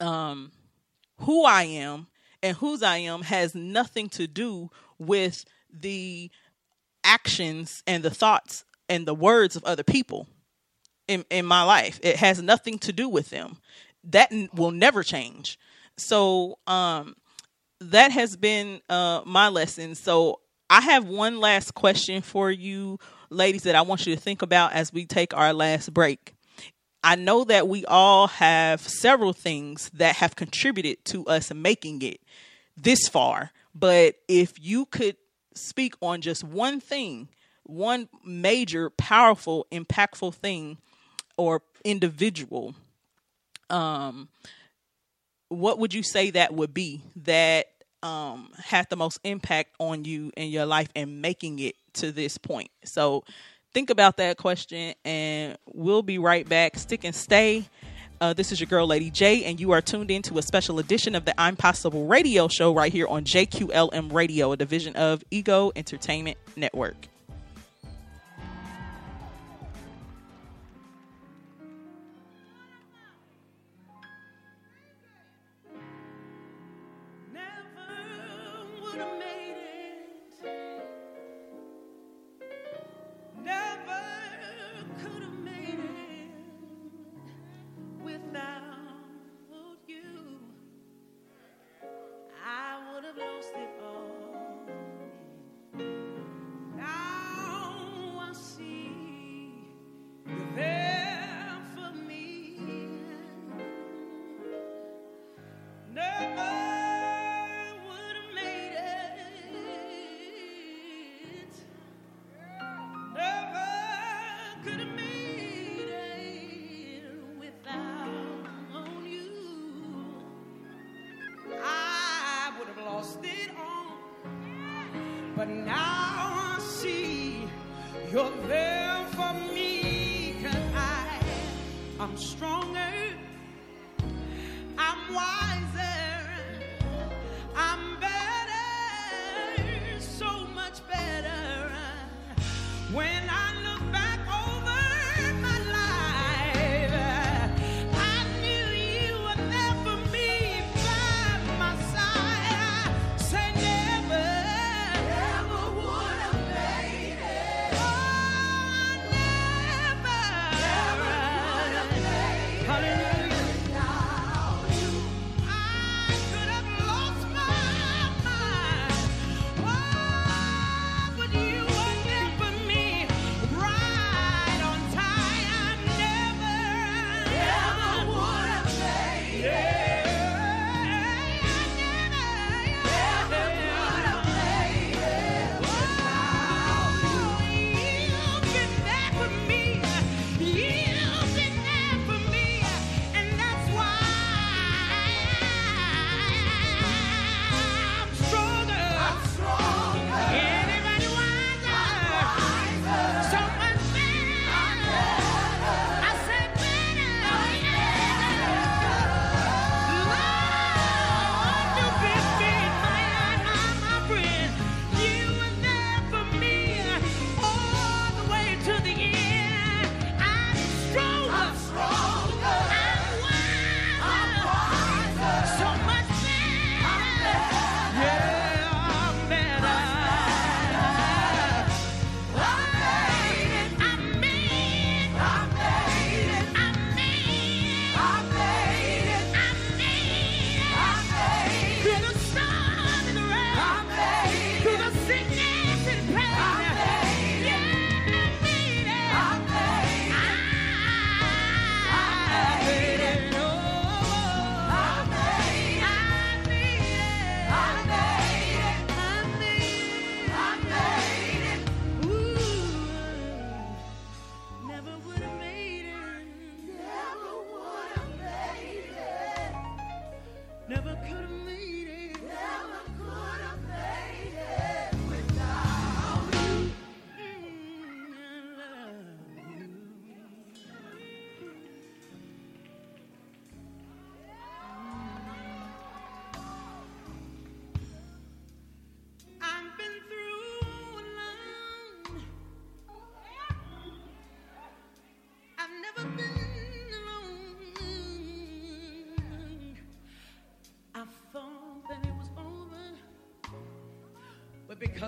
[0.00, 0.52] um,
[1.18, 2.08] who I am
[2.42, 6.30] and whose I am has nothing to do with the
[7.04, 10.26] actions and the thoughts and the words of other people
[11.08, 11.98] in, in my life.
[12.02, 13.58] It has nothing to do with them.
[14.04, 15.58] That n- will never change.
[15.96, 17.14] So um,
[17.80, 19.94] that has been uh, my lesson.
[19.94, 20.40] So
[20.70, 22.98] I have one last question for you,
[23.30, 26.34] ladies, that I want you to think about as we take our last break.
[27.04, 32.20] I know that we all have several things that have contributed to us making it
[32.76, 35.16] this far, but if you could
[35.54, 37.28] speak on just one thing,
[37.64, 40.78] one major, powerful, impactful thing
[41.36, 42.74] or individual,
[43.70, 44.28] um,
[45.48, 47.66] what would you say that would be that
[48.02, 52.38] um, had the most impact on you in your life and making it to this
[52.38, 52.70] point?
[52.84, 53.24] So
[53.72, 56.76] think about that question and we'll be right back.
[56.76, 57.68] Stick and stay.
[58.22, 60.78] Uh, this is your girl, Lady J, and you are tuned in to a special
[60.78, 65.24] edition of the I'm Possible radio show right here on JQLM Radio, a division of
[65.32, 67.08] Ego Entertainment Network.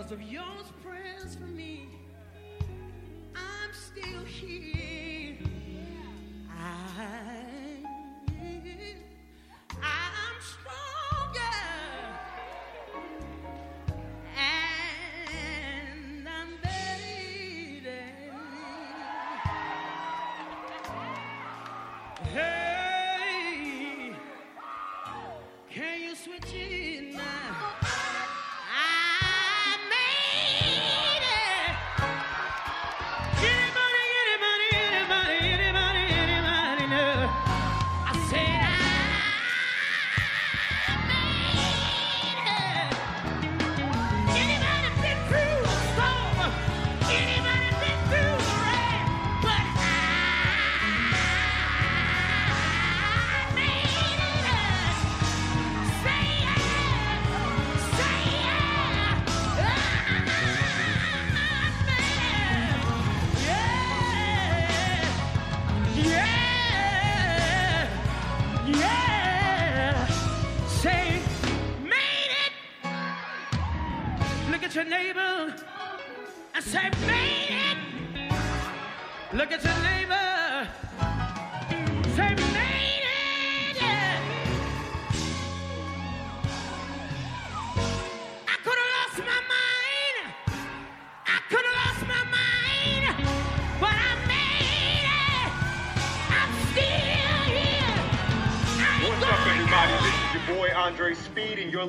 [0.04, 0.63] because of your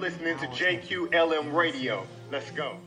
[0.06, 2.06] listening to oh, JQLM Radio.
[2.32, 2.78] Let's go.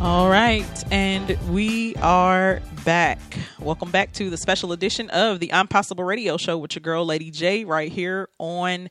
[0.00, 3.20] All right, and we are back.
[3.60, 7.30] Welcome back to the special edition of the Impossible Radio Show with your girl, Lady
[7.30, 8.88] J, right here on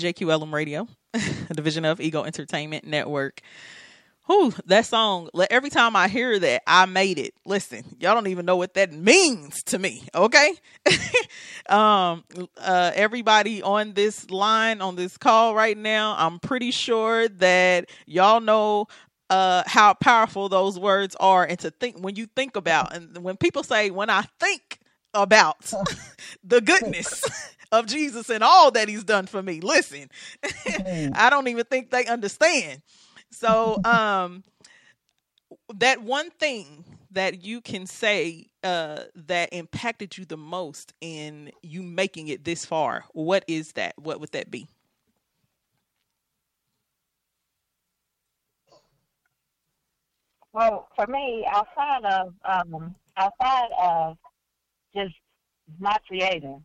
[0.00, 3.42] JQLM Radio, a division of Ego Entertainment Network.
[4.32, 7.34] Whew, that song, every time I hear that, I made it.
[7.44, 10.54] Listen, y'all don't even know what that means to me, okay?
[11.68, 12.24] um,
[12.56, 18.40] uh, everybody on this line, on this call right now, I'm pretty sure that y'all
[18.40, 18.86] know
[19.28, 21.44] uh, how powerful those words are.
[21.44, 24.78] And to think, when you think about, and when people say, when I think
[25.12, 25.70] about
[26.42, 27.22] the goodness
[27.70, 30.08] of Jesus and all that he's done for me, listen,
[31.14, 32.80] I don't even think they understand.
[33.32, 34.44] So, um,
[35.74, 41.82] that one thing that you can say uh, that impacted you the most in you
[41.82, 43.94] making it this far, what is that?
[43.98, 44.68] What would that be?
[50.52, 54.18] Well, for me, outside of um, outside of
[54.94, 55.14] just
[55.78, 56.56] my creator,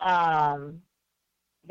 [0.00, 0.82] um,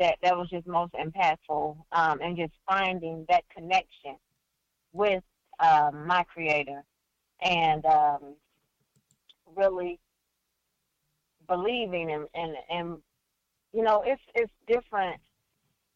[0.00, 4.16] that that was just most impactful, um, and just finding that connection
[4.92, 5.22] with
[5.60, 6.82] um, my creator,
[7.42, 8.34] and um,
[9.54, 10.00] really
[11.46, 12.96] believing and, and and
[13.72, 15.20] you know it's it's different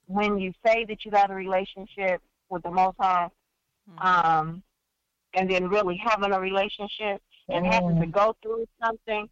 [0.06, 3.28] when you say that you got a relationship with the Most High,
[3.98, 4.62] um,
[5.32, 9.28] and then really having a relationship and having to go through something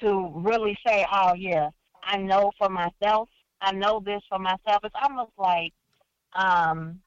[0.00, 1.70] to really say, oh yeah,
[2.02, 3.28] I know for myself.
[3.60, 4.80] I know this for myself.
[4.84, 5.72] It's almost like
[6.34, 7.00] um,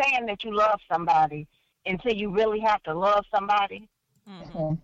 [0.00, 1.46] saying that you love somebody
[1.86, 3.88] until you really have to love somebody,
[4.28, 4.74] Mm-hmm.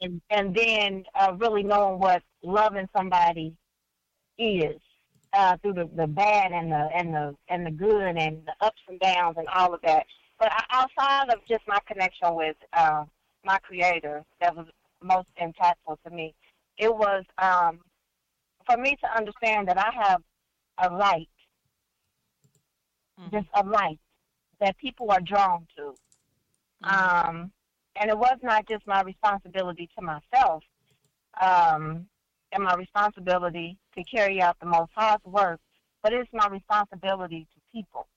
[0.00, 3.54] and and then uh, really knowing what loving somebody
[4.38, 4.80] is
[5.32, 8.80] uh, through the, the bad and the and the and the good and the ups
[8.88, 10.04] and downs and all of that.
[10.38, 13.04] But outside of just my connection with uh,
[13.44, 14.66] my creator, that was
[15.02, 16.34] most impactful to me.
[16.78, 17.80] It was um,
[18.66, 20.22] for me to understand that I have
[20.78, 21.28] a light,
[23.32, 23.98] just a light
[24.60, 25.94] that people are drawn to.
[26.84, 27.52] Um,
[28.00, 30.64] and it was not just my responsibility to myself
[31.40, 32.06] um,
[32.52, 35.60] and my responsibility to carry out the Most High's work,
[36.02, 38.08] but it's my responsibility to people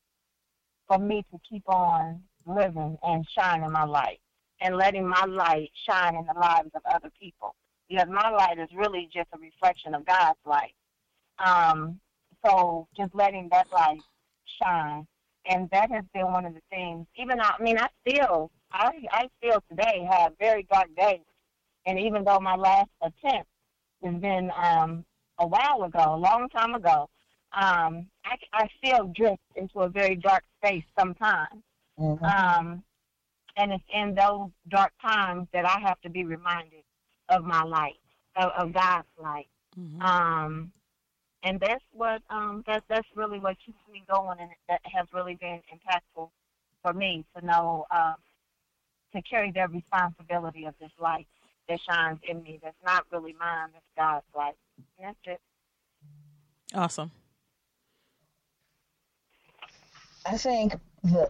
[0.88, 4.20] for me to keep on living and shining my light
[4.62, 7.56] and letting my light shine in the lives of other people.
[7.90, 10.74] Because my light is really just a reflection of God's light.
[11.40, 12.00] Um,
[12.46, 14.02] so just letting that light
[14.62, 15.08] shine.
[15.48, 18.92] And that has been one of the things, even though, I mean, I still, I,
[19.12, 21.20] I still today have very dark days.
[21.86, 23.48] And even though my last attempt
[24.04, 25.06] has been um,
[25.38, 27.10] a while ago, a long time ago,
[27.54, 31.62] um, I, I still drift into a very dark space sometimes.
[32.24, 32.84] Um,
[33.58, 36.85] and it's in those dark times that I have to be reminded
[37.30, 38.00] of my light,
[38.36, 39.48] of, of God's light.
[40.00, 40.72] Um,
[41.44, 45.36] and that's what um, that's that's really what keeps me going, and that has really
[45.36, 46.30] been impactful
[46.82, 48.16] for me to know um,
[49.14, 51.28] to carry the responsibility of this light
[51.70, 52.60] that shines in me.
[52.64, 53.70] That's not really mine.
[53.74, 54.56] That's God's light.
[54.98, 55.42] And that's it.
[56.74, 57.12] Awesome.
[60.26, 60.74] I think
[61.04, 61.30] the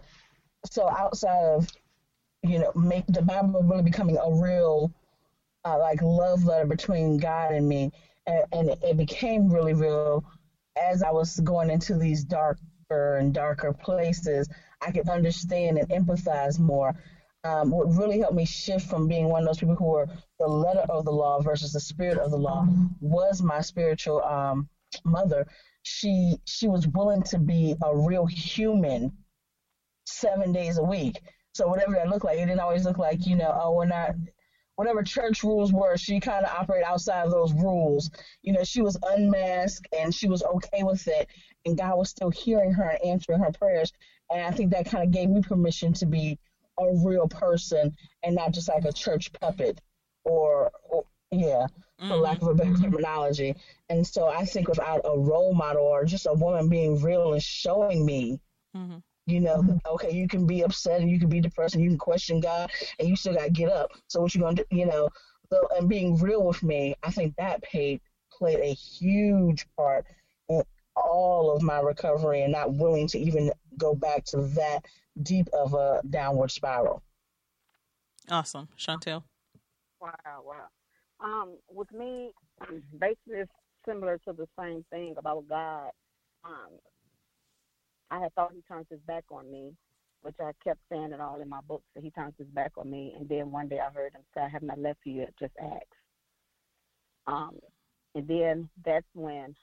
[0.70, 1.68] so outside of
[2.42, 4.90] you know make the Bible really becoming a real
[5.66, 7.90] uh, like love letter between God and me,
[8.26, 10.24] and, and it, became really real
[10.76, 14.48] as I was going into these darker and darker places.
[14.80, 16.94] I could understand and empathize more.
[17.44, 20.08] Um, what really helped me shift from being one of those people who were
[20.38, 22.66] the letter of the law versus the spirit of the law
[23.00, 24.68] was my spiritual um,
[25.04, 25.46] mother.
[25.82, 29.12] She she was willing to be a real human
[30.06, 31.20] seven days a week.
[31.54, 34.14] So whatever that looked like, it didn't always look like, you know, oh, we're not,
[34.76, 38.10] whatever church rules were, she kind of operated outside of those rules.
[38.42, 41.28] You know, she was unmasked and she was okay with it.
[41.64, 43.92] And God was still hearing her and answering her prayers.
[44.30, 46.38] And I think that kind of gave me permission to be
[46.78, 49.80] a real person and not just like a church puppet
[50.24, 51.66] or, or yeah,
[51.98, 53.54] for lack of a better terminology.
[53.88, 57.42] And so I think without a role model or just a woman being real and
[57.42, 58.40] showing me
[58.76, 58.98] Mm-hmm.
[59.26, 61.98] You know, okay, you can be upset and you can be depressed and you can
[61.98, 63.90] question God and you still got to get up.
[64.06, 64.64] So what you gonna do?
[64.70, 65.08] You know,
[65.50, 68.00] so and being real with me, I think that paid
[68.32, 70.04] played a huge part
[70.48, 70.62] in
[70.94, 74.80] all of my recovery and not willing to even go back to that
[75.22, 77.02] deep of a downward spiral.
[78.30, 78.68] Awesome.
[78.78, 79.22] Chantel.
[80.00, 80.12] Wow,
[80.44, 80.66] wow.
[81.20, 82.32] Um, with me,
[82.98, 83.52] basically, it's
[83.86, 85.90] similar to the same thing about God.
[86.44, 86.78] Um,
[88.10, 89.74] I had thought He turned His back on me,
[90.22, 92.90] which I kept saying it all in my books that He turns His back on
[92.90, 93.14] me.
[93.18, 95.34] And then one day I heard Him say, "I have not left you yet.
[95.38, 95.86] Just ask."
[97.26, 97.58] Um,
[98.14, 99.54] and then that's when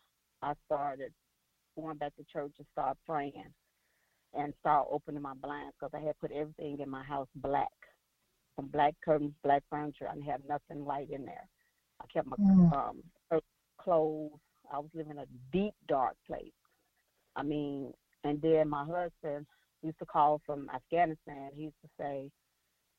[0.41, 1.14] I started
[1.76, 3.46] going back to church and start praying
[4.38, 7.68] and start opening my blinds because I had put everything in my house black,
[8.56, 10.08] some black curtains, black furniture.
[10.10, 11.48] I didn't have nothing white in there.
[12.02, 12.74] I kept my Mm.
[12.74, 13.04] um
[13.80, 14.32] clothes.
[14.72, 16.54] I was living in a deep dark place.
[17.36, 19.45] I mean, and then my husband
[19.82, 21.51] used to call from Afghanistan.
[21.55, 22.32] He used to say,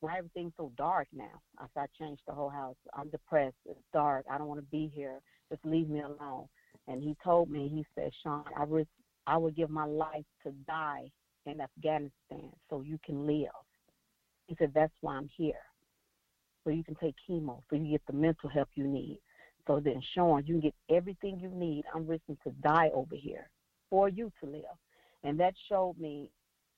[0.00, 2.76] "Why everything's so dark now?" I said, "I changed the whole house.
[2.92, 3.56] I'm depressed.
[3.64, 4.26] It's dark.
[4.30, 5.20] I don't want to be here.
[5.50, 6.48] Just leave me alone."
[6.86, 8.90] And he told me, he said, "Sean, I risk,
[9.26, 11.10] I would give my life to die
[11.46, 13.48] in Afghanistan so you can live."
[14.46, 15.64] He said, "That's why I'm here,
[16.62, 19.20] so you can take chemo, so you get the mental help you need."
[19.66, 21.86] So then, Sean, you can get everything you need.
[21.94, 23.48] I'm risking to die over here
[23.88, 24.78] for you to live.
[25.24, 26.30] And that showed me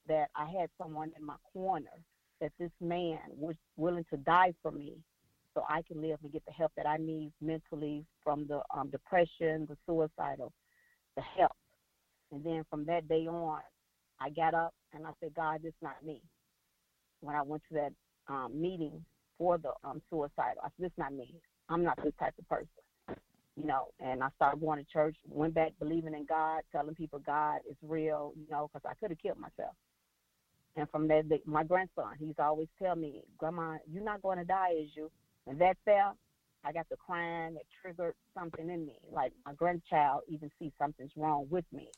[0.07, 1.91] that I had someone in my corner,
[2.39, 4.93] that this man was willing to die for me
[5.53, 8.89] so I can live and get the help that I need mentally from the um,
[8.89, 10.53] depression, the suicidal,
[11.15, 11.51] the help.
[12.31, 13.59] And then from that day on,
[14.19, 16.21] I got up and I said, God, this is not me.
[17.21, 17.91] When I went to that
[18.33, 19.03] um, meeting
[19.37, 21.35] for the um, suicidal, I said, this not me.
[21.69, 22.67] I'm not this type of person
[23.57, 27.19] you know, and I started going to church, went back believing in God, telling people
[27.25, 29.73] God is real, you know, because I could have killed myself.
[30.75, 34.73] And from that, my grandson, he's always tell me, Grandma, you're not going to die,
[34.79, 35.09] is you?
[35.47, 36.17] And that fell,
[36.63, 38.97] I got the crying that triggered something in me.
[39.11, 41.89] Like my grandchild even sees something's wrong with me.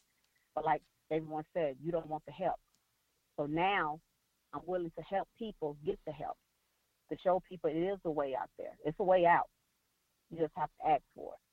[0.55, 0.81] But like
[1.11, 2.55] everyone said, you don't want the help.
[3.35, 3.99] So now
[4.53, 6.37] I'm willing to help people get the help,
[7.11, 8.77] to show people it is a way out there.
[8.85, 9.49] It's a way out.
[10.29, 11.48] You just have to ask for it.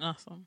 [0.00, 0.46] Awesome.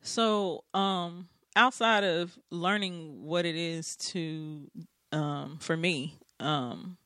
[0.00, 4.68] So, um, outside of learning what it is to,
[5.12, 6.96] um, for me, um,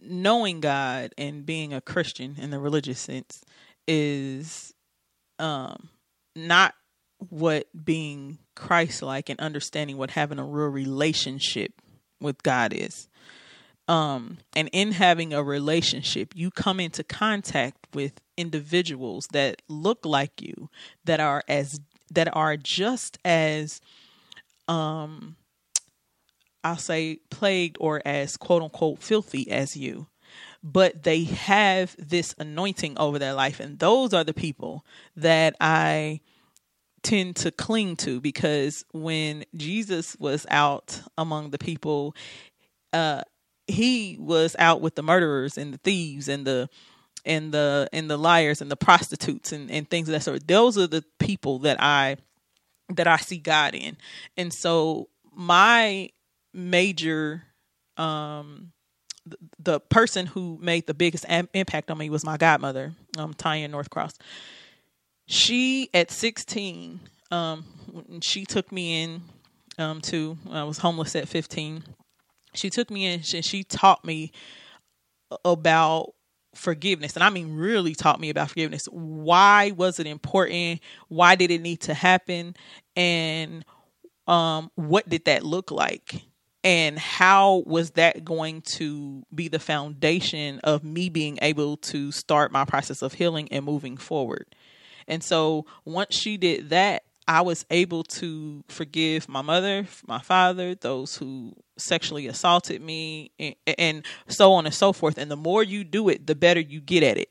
[0.00, 3.42] knowing God and being a Christian in the religious sense
[3.88, 4.74] is,
[5.38, 5.88] um,
[6.36, 6.74] not
[7.30, 11.72] what being Christ like and understanding what having a real relationship
[12.20, 13.08] with God is.
[13.86, 20.40] Um, and in having a relationship, you come into contact with individuals that look like
[20.40, 20.70] you,
[21.04, 21.80] that are as
[22.10, 23.80] that are just as
[24.68, 25.36] um
[26.62, 30.06] I'll say plagued or as quote unquote filthy as you.
[30.62, 36.20] But they have this anointing over their life, and those are the people that I
[37.02, 42.16] tend to cling to because when Jesus was out among the people,
[42.94, 43.22] uh,
[43.66, 46.68] he was out with the murderers and the thieves and the
[47.24, 50.46] and the and the liars and the prostitutes and, and things of that sort.
[50.46, 52.16] Those are the people that I
[52.90, 53.96] that I see God in.
[54.36, 56.10] And so my
[56.52, 57.44] major
[57.96, 58.72] um
[59.58, 63.68] the, person who made the biggest am- impact on me was my godmother, um Tanya
[63.68, 64.14] Northcross.
[65.26, 67.00] She at 16
[67.30, 67.64] um
[68.20, 69.22] she took me in
[69.78, 71.84] um to I was homeless at 15
[72.54, 74.30] she took me in and she taught me
[75.44, 76.14] about
[76.54, 78.86] forgiveness and i mean really taught me about forgiveness.
[78.86, 80.80] Why was it important?
[81.08, 82.54] Why did it need to happen?
[82.96, 83.64] And
[84.26, 86.22] um what did that look like?
[86.62, 92.52] And how was that going to be the foundation of me being able to start
[92.52, 94.46] my process of healing and moving forward?
[95.06, 100.74] And so once she did that I was able to forgive my mother, my father,
[100.74, 105.18] those who sexually assaulted me, and, and, so on and so forth.
[105.18, 107.30] And the more you do it, the better you get at it.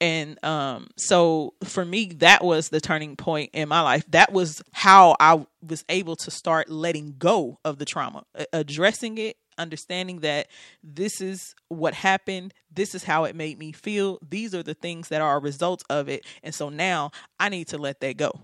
[0.00, 4.04] And um, so for me, that was the turning point in my life.
[4.08, 9.36] That was how I was able to start letting go of the trauma, addressing it,
[9.56, 10.48] understanding that
[10.82, 15.08] this is what happened, this is how it made me feel, these are the things
[15.08, 16.26] that are a result of it.
[16.42, 18.42] And so now I need to let that go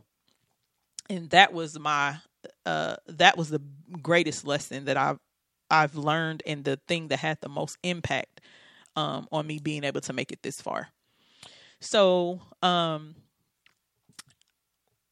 [1.11, 2.17] and that was my
[2.67, 3.63] uh that was the
[4.03, 5.19] greatest lesson that I've
[5.71, 8.41] I've learned and the thing that had the most impact
[8.97, 10.89] um on me being able to make it this far.
[11.81, 13.15] So, um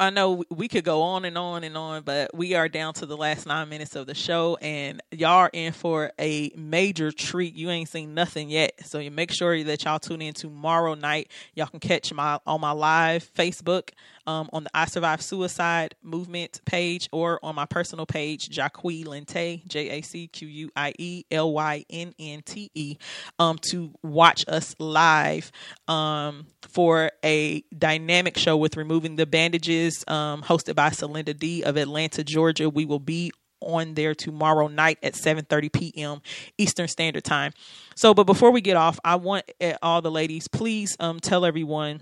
[0.01, 3.07] I know we could go on and on and on, but we are down to
[3.07, 7.55] the last nine minutes of the show, and y'all are in for a major treat.
[7.55, 11.31] You ain't seen nothing yet, so you make sure that y'all tune in tomorrow night.
[11.55, 13.91] Y'all can catch my on my live Facebook
[14.31, 19.67] um, on the I Survive Suicide Movement page or on my personal page, Jacquie Lynnte,
[19.67, 22.97] J A C Q U I E L Y N N T E,
[23.39, 25.51] um, to watch us live
[25.89, 31.77] um, for a dynamic show with removing the bandages, um, hosted by Celinda D of
[31.77, 32.71] Atlanta, Georgia.
[32.71, 36.23] We will be on there tomorrow night at 7:30 p.m.
[36.57, 37.53] Eastern Standard Time.
[37.95, 41.45] So, but before we get off, I want uh, all the ladies, please um, tell
[41.45, 42.01] everyone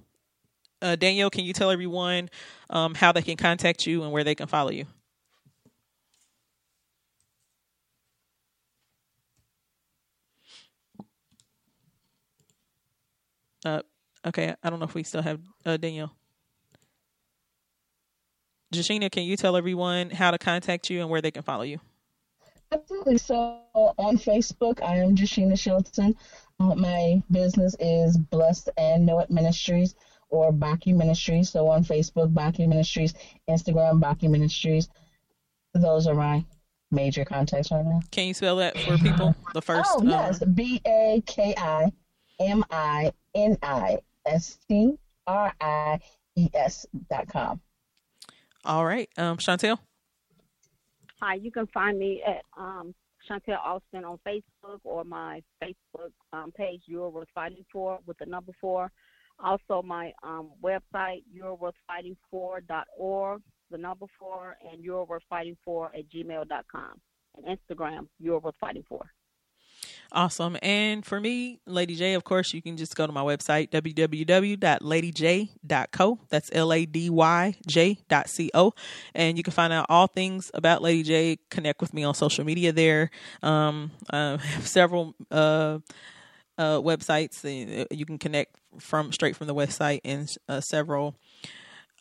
[0.82, 2.29] uh, Danielle, can you tell everyone
[2.69, 4.86] um, how they can contact you and where they can follow you?
[13.63, 13.82] Uh,
[14.25, 16.15] okay, I don't know if we still have uh, Danielle.
[18.74, 21.80] Jashina, can you tell everyone how to contact you and where they can follow you?
[22.72, 23.17] Absolutely.
[23.17, 26.15] So on Facebook, I am Jashina Shelton.
[26.59, 29.95] Uh, my business is Blessed and Know It Ministries
[30.30, 31.49] or Baki Ministries.
[31.49, 33.13] So on Facebook, Baki Ministries,
[33.49, 34.88] Instagram, Baki Ministries.
[35.74, 36.45] Those are my
[36.91, 37.99] major contacts right now.
[38.11, 39.36] Can you spell that for people?
[39.53, 39.89] The first.
[39.93, 40.41] Oh, yes.
[40.41, 41.91] um, B A K I
[42.39, 44.97] M I N I S T
[45.28, 45.99] R I
[46.38, 47.59] E S dot com.
[48.66, 49.09] All right.
[49.18, 49.78] Um, Chantel.
[51.22, 52.95] Hi, you can find me at um,
[53.30, 58.26] Chantel Austin on Facebook or my Facebook um, page, You're Worth Fighting For, with the
[58.26, 58.91] number four.
[59.43, 65.57] Also, my um, website, You're Worth Fighting For.org, the number four, and You're Worth Fighting
[65.64, 67.01] For at gmail.com.
[67.36, 69.05] And Instagram, You're Worth Fighting For.
[70.14, 70.57] Awesome.
[70.62, 74.59] And for me, Lady J, of course, you can just go to my website, www.ladyj.co.
[76.30, 78.74] That's L A D Y J dot C O.
[79.16, 81.38] And you can find out all things about Lady J.
[81.49, 83.09] Connect with me on social media there.
[83.41, 85.80] Um, I have several uh,
[86.57, 87.45] uh, websites.
[87.45, 91.16] uh, You can connect from straight from the website and uh, several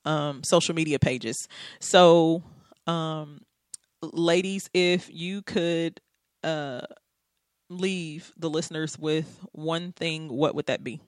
[0.05, 1.49] um, social media pages.
[1.81, 2.43] So,
[2.87, 3.41] um,
[4.03, 6.01] ladies, if you could
[6.45, 6.83] uh,
[7.71, 11.01] leave the listeners with one thing, what would that be?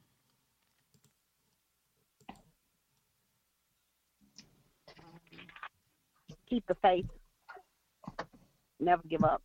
[6.49, 7.07] Keep the faith.
[8.81, 9.43] Never give up.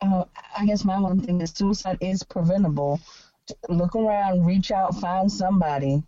[0.00, 0.24] Uh,
[0.56, 3.00] I guess my one thing is suicide is preventable.
[3.68, 6.02] Look around, reach out, find somebody,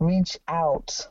[0.00, 1.08] reach out.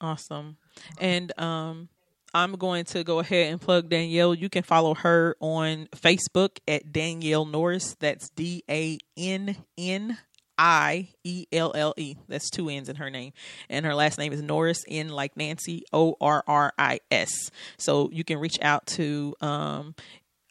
[0.00, 0.56] Awesome.
[0.98, 1.88] And um
[2.34, 4.34] I'm going to go ahead and plug Danielle.
[4.34, 7.96] You can follow her on Facebook at Danielle Norris.
[8.00, 10.18] That's D A N N
[10.58, 12.16] I E L L E.
[12.28, 13.32] That's two N's in her name.
[13.68, 17.50] And her last name is Norris, N like Nancy, O R R I S.
[17.78, 19.94] So you can reach out to um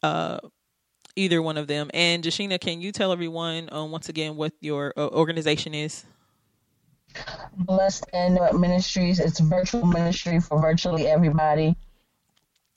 [0.01, 0.39] uh
[1.15, 1.89] either one of them.
[1.93, 6.05] And Jashina, can you tell everyone um, once again what your uh, organization is?
[7.57, 9.19] Blessed and Ministries.
[9.19, 11.75] It's virtual ministry for virtually everybody.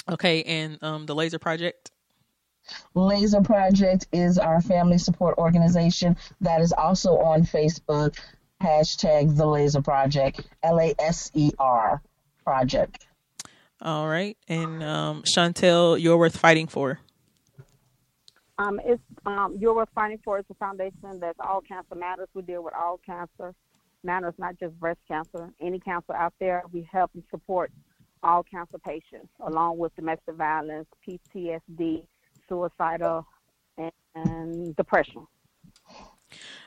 [0.08, 1.90] Okay, and um, the Laser Project.
[2.94, 8.18] Laser Project is our family support organization that is also on Facebook.
[8.62, 10.42] Hashtag the Laser Project.
[10.62, 12.02] L A S E R
[12.44, 13.06] Project.
[13.82, 17.00] All right, and um, Chantel, you're worth fighting for.
[18.60, 20.38] Um, it's um, You're Worth Fighting For.
[20.38, 22.28] It's a foundation that's all cancer matters.
[22.34, 23.54] We deal with all cancer
[24.02, 25.50] matters, not just breast cancer.
[25.60, 27.70] Any cancer out there, we help and support
[28.22, 32.06] all cancer patients, along with domestic violence, PTSD,
[32.48, 33.26] suicidal,
[33.78, 35.26] and, and depression.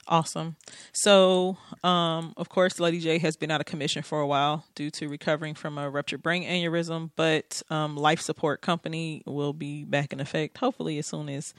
[0.08, 0.58] Awesome.
[0.92, 4.90] So, um, of course, Lady J has been out of commission for a while due
[4.92, 10.12] to recovering from a ruptured brain aneurysm, but um, Life Support Company will be back
[10.12, 11.54] in effect hopefully as soon as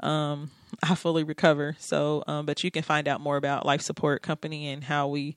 [0.00, 0.50] um,
[0.82, 1.76] I fully recover.
[1.78, 5.36] So, um, but you can find out more about Life Support Company and how we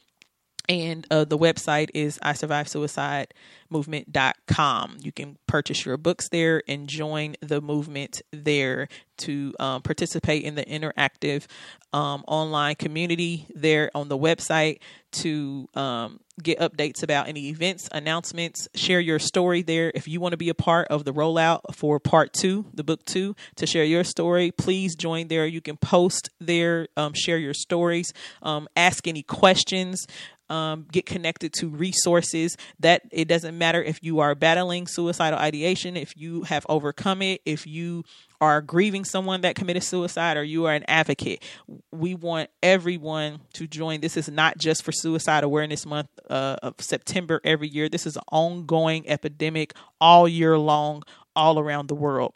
[0.69, 3.33] And uh, the website is i survive suicide
[3.71, 8.89] movement.com you can purchase your books there and join the movement there
[9.21, 11.47] to um, participate in the interactive
[11.93, 14.79] um, online community there on the website
[15.13, 18.69] to um, get updates about any events announcements.
[18.75, 19.91] Share your story there.
[19.95, 23.05] If you want to be a part of the rollout for part two the book
[23.05, 25.47] two to share your story please join there.
[25.47, 30.07] You can post there um, share your stories um, ask any questions
[30.51, 35.97] um, get connected to resources that it doesn't matter if you are battling suicidal ideation
[35.97, 38.05] if you have overcome it if you
[38.41, 41.45] are grieving someone that committed suicide or you are an advocate.
[41.93, 44.01] We want everyone to join.
[44.01, 47.89] This is not just for suicide awareness month uh, of september every year.
[47.89, 51.03] This is an ongoing epidemic all year long
[51.37, 52.33] all around the world.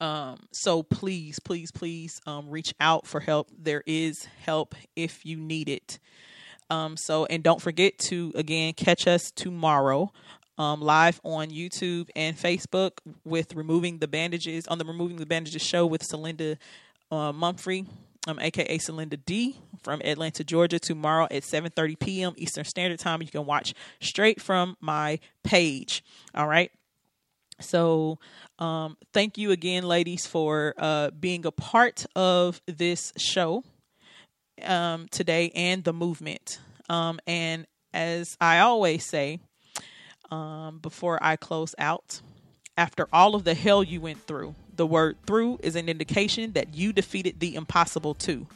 [0.00, 3.50] Um, so please please please um, reach out for help.
[3.56, 5.98] There is help if you need it
[6.70, 10.12] um, so, and don't forget to again catch us tomorrow
[10.58, 15.62] um, live on YouTube and Facebook with removing the bandages on the removing the bandages
[15.62, 16.56] show with Celinda
[17.10, 17.86] uh, Mumphrey,
[18.26, 20.78] um, aka Celinda D from Atlanta, Georgia.
[20.78, 22.32] Tomorrow at 7:30 p.m.
[22.36, 23.20] Eastern Standard Time.
[23.22, 26.04] You can watch straight from my page.
[26.34, 26.70] All right.
[27.60, 28.18] So,
[28.58, 33.62] um, thank you again, ladies, for uh, being a part of this show
[34.62, 36.58] um, today and the movement.
[36.88, 39.40] Um, and as I always say,
[40.30, 42.20] um, before I close out,
[42.76, 46.74] after all of the hell you went through, the word through is an indication that
[46.74, 48.46] you defeated the impossible too.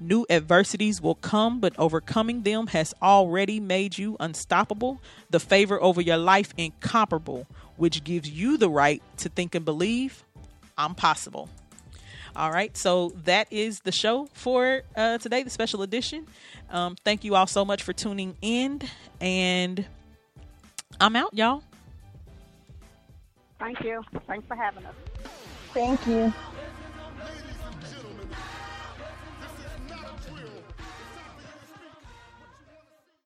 [0.00, 5.00] New adversities will come, but overcoming them has already made you unstoppable,
[5.30, 7.46] the favor over your life incomparable,
[7.76, 10.24] which gives you the right to think and believe
[10.78, 11.48] I'm possible.
[12.36, 16.26] All right, so that is the show for uh, today, the special edition.
[16.68, 18.82] Um, thank you all so much for tuning in,
[19.22, 19.86] and
[21.00, 21.62] I'm out, y'all.
[23.58, 24.02] Thank you.
[24.26, 24.94] Thanks for having us.
[25.72, 26.30] Thank you.